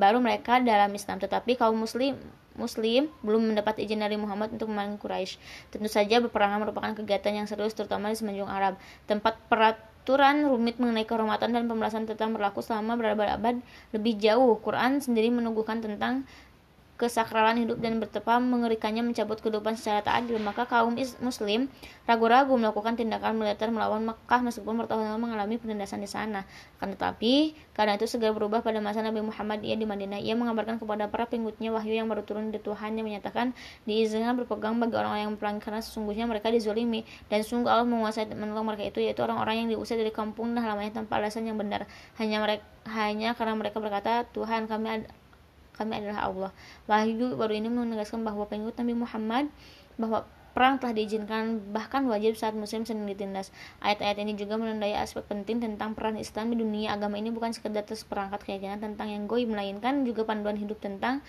baru 0.00 0.18
mereka 0.24 0.64
dalam 0.64 0.88
Islam. 0.96 1.20
Tetapi 1.20 1.60
kaum 1.60 1.76
Muslim 1.76 2.16
Muslim 2.56 3.12
belum 3.20 3.52
mendapat 3.52 3.84
izin 3.84 4.00
dari 4.00 4.16
Muhammad 4.16 4.56
untuk 4.56 4.72
memerangi 4.72 4.96
Quraisy. 4.96 5.36
Tentu 5.68 5.92
saja 5.92 6.24
peperangan 6.24 6.64
merupakan 6.64 6.96
kegiatan 6.96 7.36
yang 7.36 7.44
serius 7.44 7.76
terutama 7.76 8.08
di 8.08 8.16
semenanjung 8.16 8.48
Arab. 8.48 8.80
Tempat 9.04 9.36
peraturan 9.52 10.48
rumit 10.48 10.80
mengenai 10.80 11.04
kehormatan 11.04 11.52
dan 11.52 11.68
pembalasan 11.68 12.08
tetap 12.08 12.32
berlaku 12.32 12.64
selama 12.64 12.96
berabad-abad 12.96 13.60
lebih 13.92 14.16
jauh. 14.16 14.56
Quran 14.64 15.04
sendiri 15.04 15.28
menuguhkan 15.28 15.84
tentang 15.84 16.24
kesakralan 16.96 17.60
hidup 17.60 17.76
dan 17.78 18.00
betapa 18.00 18.40
mengerikannya 18.40 19.04
mencabut 19.04 19.40
kehidupan 19.44 19.76
secara 19.76 20.00
tak 20.00 20.24
adil, 20.24 20.40
maka 20.40 20.64
kaum 20.64 20.96
muslim 21.20 21.68
ragu-ragu 22.08 22.56
melakukan 22.56 22.96
tindakan 22.96 23.36
militer 23.36 23.68
melawan 23.68 24.02
Mekah 24.08 24.40
meskipun 24.40 24.80
bertahun-tahun 24.80 25.20
mengalami 25.20 25.60
penindasan 25.60 26.00
di 26.00 26.08
sana. 26.08 26.48
Akan 26.80 26.96
tetapi, 26.96 27.52
karena 27.76 28.00
itu 28.00 28.08
segera 28.08 28.32
berubah 28.32 28.64
pada 28.64 28.80
masa 28.80 29.04
Nabi 29.04 29.20
Muhammad 29.20 29.60
ia 29.60 29.76
di 29.76 29.84
Madinah. 29.84 30.24
Ia 30.24 30.32
mengabarkan 30.32 30.80
kepada 30.80 31.06
para 31.12 31.28
pengikutnya 31.28 31.68
wahyu 31.70 32.00
yang 32.00 32.08
baru 32.08 32.24
turun 32.24 32.48
dari 32.48 32.64
Tuhan 32.64 32.96
yang 32.96 33.04
menyatakan 33.04 33.52
diizinkan 33.84 34.32
berpegang 34.40 34.80
bagi 34.80 34.96
orang-orang 34.96 35.22
yang 35.28 35.32
berperang 35.36 35.58
karena 35.60 35.84
sesungguhnya 35.84 36.24
mereka 36.24 36.48
dizolimi 36.48 37.04
dan 37.28 37.44
sungguh 37.44 37.68
Allah 37.68 37.84
menguasai 37.84 38.32
menolong 38.32 38.72
mereka 38.72 38.88
itu 38.88 39.04
yaitu 39.04 39.20
orang-orang 39.20 39.64
yang 39.64 39.68
diusir 39.76 40.00
dari 40.00 40.10
kampung 40.10 40.56
dan 40.56 40.64
halamannya 40.64 40.96
tanpa 40.96 41.20
alasan 41.20 41.44
yang 41.44 41.60
benar. 41.60 41.84
Hanya 42.16 42.40
mereka 42.40 42.64
hanya 42.86 43.34
karena 43.34 43.54
mereka 43.58 43.82
berkata, 43.82 44.22
Tuhan 44.30 44.70
kami 44.70 45.10
kami 45.76 46.00
adalah 46.00 46.26
Allah. 46.26 46.50
Wahyu 46.88 47.36
baru 47.36 47.52
ini 47.52 47.68
menegaskan 47.68 48.24
bahwa 48.24 48.48
pengikut 48.48 48.74
Nabi 48.80 48.94
Muhammad 48.96 49.44
bahwa 50.00 50.24
perang 50.56 50.80
telah 50.80 50.96
diizinkan 50.96 51.60
bahkan 51.68 52.08
wajib 52.08 52.32
saat 52.32 52.56
muslim 52.56 52.88
sedang 52.88 53.04
ditindas. 53.04 53.52
Ayat-ayat 53.84 54.24
ini 54.24 54.40
juga 54.40 54.56
menandai 54.56 54.96
aspek 54.96 55.20
penting 55.28 55.60
tentang 55.60 55.92
peran 55.92 56.16
Islam 56.16 56.56
di 56.56 56.64
dunia 56.64 56.96
agama 56.96 57.20
ini 57.20 57.28
bukan 57.28 57.52
sekedar 57.52 57.84
perangkat 57.84 58.40
keyakinan 58.40 58.80
tentang 58.80 59.12
yang 59.12 59.28
goib 59.28 59.52
melainkan 59.52 60.08
juga 60.08 60.24
panduan 60.24 60.56
hidup 60.56 60.80
tentang 60.80 61.20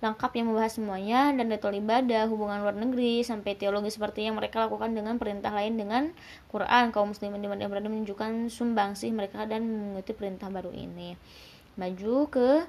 lengkap 0.00 0.32
yang 0.32 0.46
membahas 0.48 0.80
semuanya 0.80 1.28
dan 1.36 1.52
ritual 1.52 1.76
ibadah, 1.76 2.24
hubungan 2.24 2.64
luar 2.64 2.72
negeri, 2.72 3.20
sampai 3.20 3.52
teologi 3.52 3.92
seperti 3.92 4.24
yang 4.24 4.40
mereka 4.40 4.64
lakukan 4.64 4.96
dengan 4.96 5.20
perintah 5.20 5.52
lain 5.52 5.76
dengan 5.76 6.02
Quran. 6.48 6.88
Kaum 6.88 7.12
muslimin 7.12 7.44
di 7.44 7.48
Madinah 7.52 7.68
berada 7.68 7.88
menunjukkan 7.92 8.48
sumbangsih 8.48 9.12
mereka 9.12 9.44
dan 9.44 9.68
mengikuti 9.68 10.16
perintah 10.16 10.48
baru 10.48 10.72
ini. 10.72 11.20
Maju 11.76 12.16
ke 12.32 12.64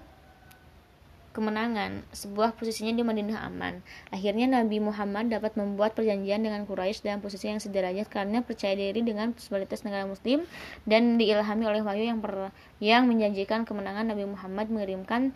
kemenangan, 1.31 2.03
sebuah 2.11 2.55
posisinya 2.59 2.91
di 2.91 3.03
Madinah 3.03 3.47
aman. 3.47 3.79
Akhirnya 4.11 4.51
Nabi 4.51 4.83
Muhammad 4.83 5.31
dapat 5.31 5.55
membuat 5.55 5.95
perjanjian 5.95 6.43
dengan 6.43 6.67
Quraisy 6.67 7.07
dalam 7.07 7.23
posisi 7.23 7.47
yang 7.47 7.63
sederajat 7.63 8.11
karena 8.11 8.43
percaya 8.43 8.75
diri 8.75 8.99
dengan 8.99 9.31
posibilitas 9.31 9.87
negara 9.87 10.03
muslim 10.03 10.43
dan 10.83 11.15
diilhami 11.15 11.63
oleh 11.63 11.81
wahyu 11.81 12.03
yang 12.11 12.19
per, 12.19 12.51
yang 12.83 13.07
menjanjikan 13.07 13.63
kemenangan 13.63 14.11
Nabi 14.11 14.27
Muhammad 14.27 14.67
mengirimkan 14.67 15.31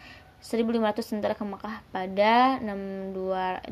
1500 0.45 1.01
tentara 1.01 1.33
ke 1.33 1.41
Mekah 1.41 1.81
pada 1.89 2.61
628. 2.61 3.65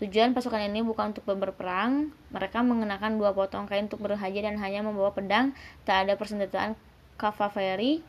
Tujuan 0.00 0.32
pasukan 0.32 0.64
ini 0.64 0.80
bukan 0.80 1.12
untuk 1.12 1.28
berperang, 1.28 2.08
mereka 2.32 2.64
mengenakan 2.64 3.20
dua 3.20 3.36
potong 3.36 3.68
kain 3.68 3.84
untuk 3.84 4.00
berhaji 4.00 4.40
dan 4.40 4.56
hanya 4.56 4.80
membawa 4.80 5.12
pedang, 5.12 5.52
tak 5.84 6.08
ada 6.08 6.16
persenjataan 6.16 6.72
kavaleri 7.20 8.00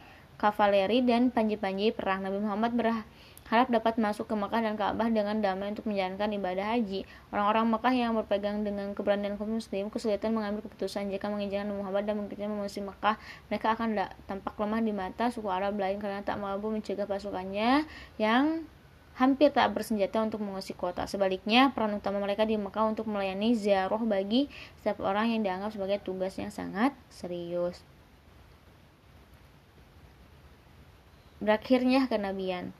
kavaleri 0.41 1.05
dan 1.05 1.29
panji-panji 1.29 1.93
perang. 1.93 2.25
Nabi 2.25 2.41
Muhammad 2.41 2.73
berharap 2.73 3.69
dapat 3.69 4.01
masuk 4.01 4.25
ke 4.25 4.33
Mekah 4.33 4.65
dan 4.65 4.73
Ka'bah 4.73 5.05
dengan 5.13 5.37
damai 5.37 5.69
untuk 5.69 5.85
menjalankan 5.85 6.33
ibadah 6.33 6.73
haji. 6.73 7.05
Orang-orang 7.29 7.69
Mekah 7.69 7.93
yang 7.93 8.11
berpegang 8.17 8.65
dengan 8.65 8.97
keberanian 8.97 9.37
kaum 9.37 9.61
muslim 9.61 9.93
kesulitan 9.93 10.33
mengambil 10.33 10.65
keputusan 10.65 11.13
jika 11.13 11.29
mengizinkan 11.29 11.69
Muhammad 11.69 12.09
dan 12.09 12.17
mengikutnya 12.17 12.49
memasuki 12.49 12.81
Mekah. 12.81 13.21
Mereka 13.53 13.67
akan 13.77 13.89
tampak 14.25 14.57
lemah 14.57 14.81
di 14.81 14.93
mata 14.97 15.29
suku 15.29 15.45
Arab 15.45 15.77
lain 15.77 16.01
karena 16.01 16.25
tak 16.25 16.41
mampu 16.41 16.73
mencegah 16.73 17.05
pasukannya 17.05 17.85
yang 18.17 18.65
hampir 19.11 19.53
tak 19.53 19.69
bersenjata 19.77 20.23
untuk 20.23 20.41
mengusir 20.41 20.73
kota. 20.73 21.05
Sebaliknya, 21.05 21.69
peran 21.75 21.93
utama 21.93 22.17
mereka 22.17 22.47
di 22.47 22.57
Mekah 22.57 22.89
untuk 22.89 23.05
melayani 23.05 23.53
ziarah 23.53 24.01
bagi 24.01 24.49
setiap 24.81 25.05
orang 25.05 25.29
yang 25.29 25.45
dianggap 25.45 25.75
sebagai 25.75 26.01
tugas 26.01 26.33
yang 26.41 26.49
sangat 26.49 26.95
serius. 27.11 27.90
Berakhirnya 31.41 32.05
kenabian. 32.07 32.71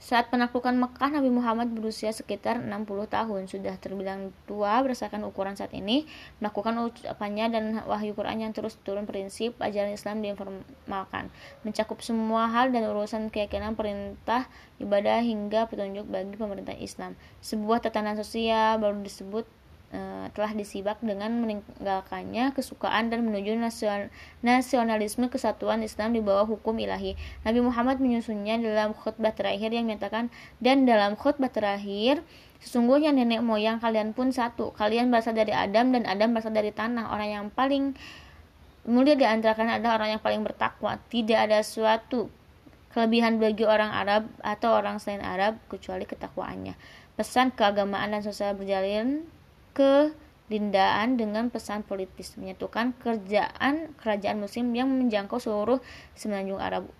Saat 0.00 0.32
penaklukan 0.32 0.72
Mekah, 0.72 1.12
Nabi 1.12 1.28
Muhammad 1.28 1.76
berusia 1.76 2.08
sekitar 2.08 2.56
60 2.56 3.04
tahun. 3.04 3.52
Sudah 3.52 3.76
terbilang 3.76 4.32
tua 4.48 4.80
berdasarkan 4.80 5.28
ukuran 5.28 5.60
saat 5.60 5.76
ini. 5.76 6.08
Melakukan 6.40 6.72
ucapannya 6.88 7.52
dan 7.52 7.64
wahyu 7.84 8.16
Quran 8.16 8.48
yang 8.48 8.56
terus 8.56 8.80
turun 8.80 9.04
prinsip 9.04 9.60
ajaran 9.60 9.92
Islam 9.92 10.24
diinformalkan. 10.24 11.28
Mencakup 11.68 12.00
semua 12.00 12.48
hal 12.48 12.72
dan 12.72 12.88
urusan 12.88 13.28
keyakinan 13.28 13.76
perintah, 13.76 14.48
ibadah 14.80 15.20
hingga 15.20 15.68
petunjuk 15.68 16.08
bagi 16.08 16.32
pemerintah 16.32 16.72
Islam. 16.80 17.12
Sebuah 17.44 17.84
tatanan 17.84 18.16
sosial 18.16 18.80
baru 18.80 19.04
disebut 19.04 19.44
Eh, 19.90 20.26
telah 20.38 20.54
disibak 20.54 21.02
dengan 21.02 21.42
meninggalkannya 21.42 22.54
kesukaan 22.54 23.10
dan 23.10 23.26
menuju 23.26 23.58
nasionalisme 24.38 25.26
kesatuan 25.26 25.82
Islam 25.82 26.14
di 26.14 26.22
bawah 26.22 26.46
hukum 26.46 26.78
ilahi. 26.78 27.18
Nabi 27.42 27.58
Muhammad 27.58 27.98
menyusunnya 27.98 28.62
dalam 28.62 28.94
khutbah 28.94 29.34
terakhir 29.34 29.74
yang 29.74 29.90
menyatakan 29.90 30.30
dan 30.62 30.86
dalam 30.86 31.18
khutbah 31.18 31.50
terakhir 31.50 32.22
sesungguhnya 32.62 33.10
nenek 33.10 33.42
moyang 33.42 33.82
kalian 33.82 34.14
pun 34.14 34.30
satu. 34.30 34.70
Kalian 34.78 35.10
berasal 35.10 35.34
dari 35.34 35.50
Adam 35.50 35.90
dan 35.90 36.06
Adam 36.06 36.38
berasal 36.38 36.54
dari 36.54 36.70
tanah. 36.70 37.10
Orang 37.10 37.26
yang 37.26 37.46
paling 37.50 37.98
mulia 38.86 39.18
di 39.18 39.26
antara 39.26 39.58
adalah 39.58 39.98
orang 39.98 40.14
yang 40.14 40.22
paling 40.22 40.46
bertakwa. 40.46 41.02
Tidak 41.10 41.50
ada 41.50 41.66
suatu 41.66 42.30
kelebihan 42.94 43.42
bagi 43.42 43.66
orang 43.66 43.90
Arab 43.90 44.30
atau 44.38 44.70
orang 44.70 45.02
selain 45.02 45.26
Arab 45.26 45.58
kecuali 45.66 46.06
ketakwaannya. 46.06 46.78
Pesan 47.18 47.50
keagamaan 47.50 48.14
dan 48.14 48.22
sosial 48.22 48.54
berjalan 48.54 49.26
kelindaan 49.72 51.18
dengan 51.18 51.48
pesan 51.48 51.86
politis 51.86 52.34
menyatukan 52.38 52.94
kerjaan 52.98 53.94
kerajaan 53.98 54.38
muslim 54.42 54.70
yang 54.74 54.88
menjangkau 54.90 55.38
seluruh 55.38 55.78
semenanjung 56.14 56.58
Arab. 56.58 56.90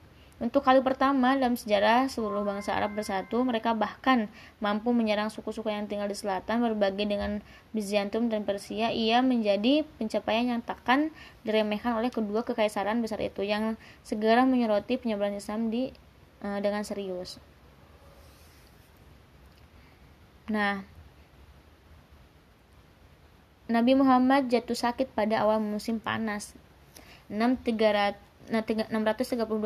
Untuk 0.41 0.65
kali 0.65 0.81
pertama 0.81 1.37
dalam 1.37 1.53
sejarah 1.53 2.09
seluruh 2.09 2.49
bangsa 2.49 2.73
Arab 2.73 2.97
bersatu, 2.97 3.45
mereka 3.45 3.77
bahkan 3.77 4.33
mampu 4.57 4.89
menyerang 4.89 5.29
suku-suku 5.29 5.69
yang 5.69 5.85
tinggal 5.85 6.09
di 6.09 6.17
selatan 6.17 6.65
berbagai 6.65 7.05
dengan 7.05 7.45
Bizantium 7.77 8.33
dan 8.33 8.49
Persia. 8.49 8.89
Ia 8.89 9.21
menjadi 9.21 9.85
pencapaian 10.01 10.49
yang 10.49 10.65
takkan 10.65 11.13
diremehkan 11.45 11.93
oleh 11.93 12.09
kedua 12.09 12.41
kekaisaran 12.41 13.05
besar 13.05 13.21
itu 13.21 13.45
yang 13.45 13.77
segera 14.01 14.49
menyoroti 14.49 14.97
penyebaran 14.97 15.37
Islam 15.37 15.69
di 15.69 15.93
uh, 16.41 16.57
dengan 16.65 16.89
serius. 16.89 17.37
Nah, 20.49 20.89
Nabi 23.71 23.95
Muhammad 23.95 24.51
jatuh 24.51 24.75
sakit 24.75 25.15
pada 25.15 25.47
awal 25.47 25.63
musim 25.63 26.03
panas. 26.03 26.59
632 27.31 28.51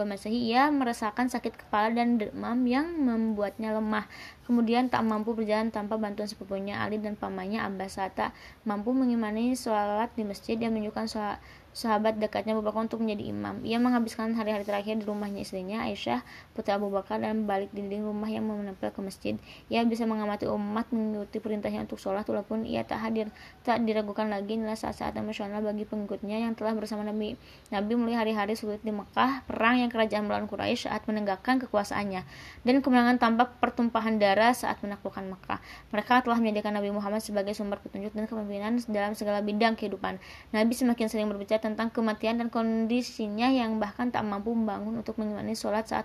Masehi 0.05 0.53
ia 0.53 0.69
merasakan 0.69 1.33
sakit 1.33 1.57
kepala 1.57 1.89
dan 1.89 2.21
demam 2.21 2.61
yang 2.69 2.85
membuatnya 3.01 3.73
lemah. 3.73 4.05
Kemudian 4.45 4.93
tak 4.93 5.09
mampu 5.09 5.33
berjalan 5.33 5.73
tanpa 5.73 5.97
bantuan 5.97 6.29
sepupunya 6.29 6.85
Ali 6.85 7.01
dan 7.01 7.17
pamannya 7.17 7.65
Abbas 7.65 7.97
tak 8.13 8.37
mampu 8.69 8.93
mengimani 8.93 9.57
sholat 9.57 10.13
di 10.13 10.29
masjid 10.29 10.61
yang 10.61 10.77
menunjukkan 10.77 11.09
sholat 11.09 11.41
sahabat 11.75 12.23
dekatnya 12.23 12.55
Abu 12.55 12.63
Bakar 12.63 12.87
untuk 12.87 13.03
menjadi 13.03 13.35
imam. 13.35 13.59
Ia 13.67 13.83
menghabiskan 13.83 14.31
hari-hari 14.39 14.63
terakhir 14.63 15.03
di 15.03 15.05
rumahnya 15.11 15.43
istrinya 15.43 15.83
Aisyah, 15.83 16.23
putri 16.55 16.71
Abu 16.71 16.87
Bakar 16.87 17.19
dan 17.19 17.51
balik 17.51 17.75
dinding 17.75 18.07
rumah 18.07 18.31
yang 18.31 18.47
menempel 18.47 18.95
ke 18.95 19.01
masjid. 19.03 19.35
Ia 19.67 19.83
bisa 19.83 20.07
mengamati 20.07 20.47
umat 20.47 20.87
mengikuti 20.95 21.43
perintahnya 21.43 21.83
untuk 21.83 21.99
sholat 21.99 22.23
walaupun 22.31 22.63
ia 22.63 22.87
tak 22.87 23.03
hadir. 23.03 23.35
Tak 23.67 23.83
diragukan 23.83 24.31
lagi 24.31 24.55
inilah 24.55 24.79
saat-saat 24.79 25.19
emosional 25.19 25.67
bagi 25.67 25.83
pengikutnya 25.83 26.47
yang 26.47 26.55
telah 26.55 26.79
bersama 26.79 27.03
Nabi. 27.03 27.35
Nabi 27.75 27.93
mulai 27.99 28.23
hari-hari 28.23 28.55
sulit 28.55 28.79
di 28.87 28.95
Mekah, 28.95 29.43
perang 29.51 29.83
yang 29.83 29.91
kerajaan 29.91 30.31
melawan 30.31 30.47
Quraisy 30.47 30.87
saat 30.87 31.03
menegakkan 31.11 31.59
kekuasaannya, 31.59 32.23
dan 32.63 32.75
kemenangan 32.87 33.19
tampak 33.19 33.59
pertumpahan 33.59 34.23
darah 34.23 34.55
saat 34.55 34.79
menaklukkan 34.79 35.27
Mekah. 35.27 35.59
Mereka 35.91 36.23
telah 36.23 36.39
menjadikan 36.39 36.79
Nabi 36.79 36.95
Muhammad 36.95 37.19
sebagai 37.19 37.51
sumber 37.59 37.83
petunjuk 37.83 38.15
dan 38.15 38.31
kepemimpinan 38.31 38.79
dalam 38.87 39.19
segala 39.19 39.43
bidang 39.43 39.75
kehidupan. 39.75 40.23
Nabi 40.55 40.71
semakin 40.71 41.11
sering 41.11 41.27
berbicara 41.27 41.64
tentang 41.65 41.89
kematian 41.89 42.37
dan 42.37 42.53
kondisinya 42.53 43.49
yang 43.49 43.81
bahkan 43.81 44.13
tak 44.13 44.21
mampu 44.21 44.53
membangun 44.53 45.01
untuk 45.01 45.17
mengimani 45.17 45.57
sholat 45.57 45.89
saat 45.89 46.05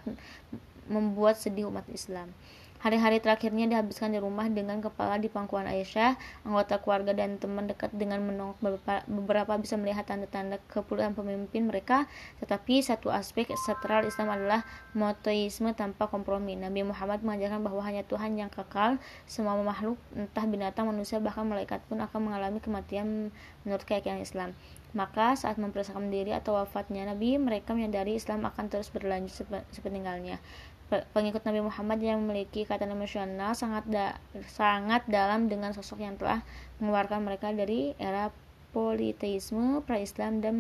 membuat 0.88 1.36
sedih 1.36 1.68
umat 1.68 1.84
Islam. 1.92 2.32
Hari-hari 2.80 3.20
terakhirnya 3.20 3.68
dihabiskan 3.68 4.16
di 4.16 4.24
rumah 4.24 4.48
dengan 4.48 4.80
kepala 4.80 5.20
di 5.20 5.28
pangkuan 5.28 5.68
Aisyah, 5.68 6.16
anggota 6.48 6.80
keluarga 6.80 7.12
dan 7.12 7.36
teman 7.36 7.68
dekat 7.68 7.92
dengan 7.92 8.24
menongok 8.24 8.56
beberapa, 9.04 9.60
bisa 9.60 9.76
melihat 9.76 10.08
tanda-tanda 10.08 10.64
kepulihan 10.72 11.12
pemimpin 11.12 11.68
mereka, 11.68 12.08
tetapi 12.40 12.80
satu 12.80 13.12
aspek 13.12 13.52
setral 13.68 14.08
Islam 14.08 14.32
adalah 14.32 14.64
motoisme 14.96 15.76
tanpa 15.76 16.08
kompromi. 16.08 16.56
Nabi 16.56 16.88
Muhammad 16.88 17.20
mengajarkan 17.20 17.68
bahwa 17.68 17.84
hanya 17.84 18.08
Tuhan 18.08 18.40
yang 18.40 18.48
kekal, 18.48 18.96
semua 19.28 19.60
makhluk, 19.60 20.00
entah 20.16 20.48
binatang, 20.48 20.88
manusia, 20.88 21.20
bahkan 21.20 21.44
malaikat 21.44 21.84
pun 21.92 22.00
akan 22.00 22.32
mengalami 22.32 22.64
kematian 22.64 23.36
menurut 23.68 23.84
keyakinan 23.84 24.24
Islam. 24.24 24.56
Maka 24.98 25.38
saat 25.38 25.62
mempersiapkan 25.62 26.10
diri 26.10 26.34
atau 26.34 26.58
wafatnya 26.58 27.06
Nabi, 27.06 27.38
mereka 27.38 27.78
menyadari 27.78 28.18
Islam 28.18 28.46
akan 28.46 28.74
terus 28.74 28.90
berlanjut 28.90 29.46
sepeninggalnya 29.70 30.42
pengikut 30.90 31.46
Nabi 31.46 31.62
Muhammad 31.62 32.02
yang 32.02 32.18
memiliki 32.26 32.66
kata 32.66 32.90
emosional 32.90 33.54
sangat 33.54 33.86
da 33.86 34.18
sangat 34.50 35.06
dalam 35.06 35.46
dengan 35.46 35.70
sosok 35.70 36.02
yang 36.02 36.18
telah 36.18 36.42
mengeluarkan 36.82 37.22
mereka 37.22 37.54
dari 37.54 37.94
era 38.02 38.34
politeisme, 38.74 39.86
pra-Islam 39.86 40.42
dan 40.42 40.56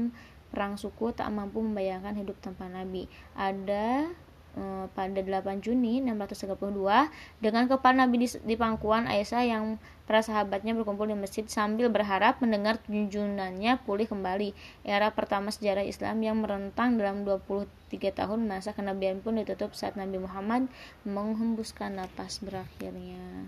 perang 0.49 0.77
suku 0.77 1.13
tak 1.13 1.29
mampu 1.33 1.61
membayangkan 1.61 2.17
hidup 2.17 2.37
tanpa 2.41 2.69
Nabi. 2.69 3.09
Ada 3.37 4.09
Eh, 4.59 4.85
pada 4.91 5.23
8 5.23 5.63
Juni 5.63 6.03
632 6.03 7.07
dengan 7.39 7.63
kepala 7.71 8.03
Nabi 8.03 8.27
di, 8.27 8.29
di 8.43 8.55
pangkuan 8.59 9.07
Aisyah 9.07 9.43
yang 9.47 9.79
para 10.03 10.19
sahabatnya 10.19 10.75
berkumpul 10.75 11.07
di 11.07 11.15
masjid 11.15 11.47
sambil 11.47 11.87
berharap 11.87 12.43
mendengar 12.43 12.75
junjungannya 12.91 13.79
pulih 13.87 14.11
kembali. 14.11 14.51
Era 14.83 15.15
pertama 15.15 15.47
sejarah 15.55 15.87
Islam 15.87 16.19
yang 16.19 16.43
merentang 16.43 16.99
dalam 16.99 17.23
23 17.23 17.71
tahun 18.11 18.39
masa 18.51 18.75
kenabian 18.75 19.23
pun 19.23 19.39
ditutup 19.39 19.71
saat 19.71 19.95
Nabi 19.95 20.19
Muhammad 20.19 20.67
menghembuskan 21.07 21.95
napas 21.95 22.43
berakhirnya. 22.43 23.47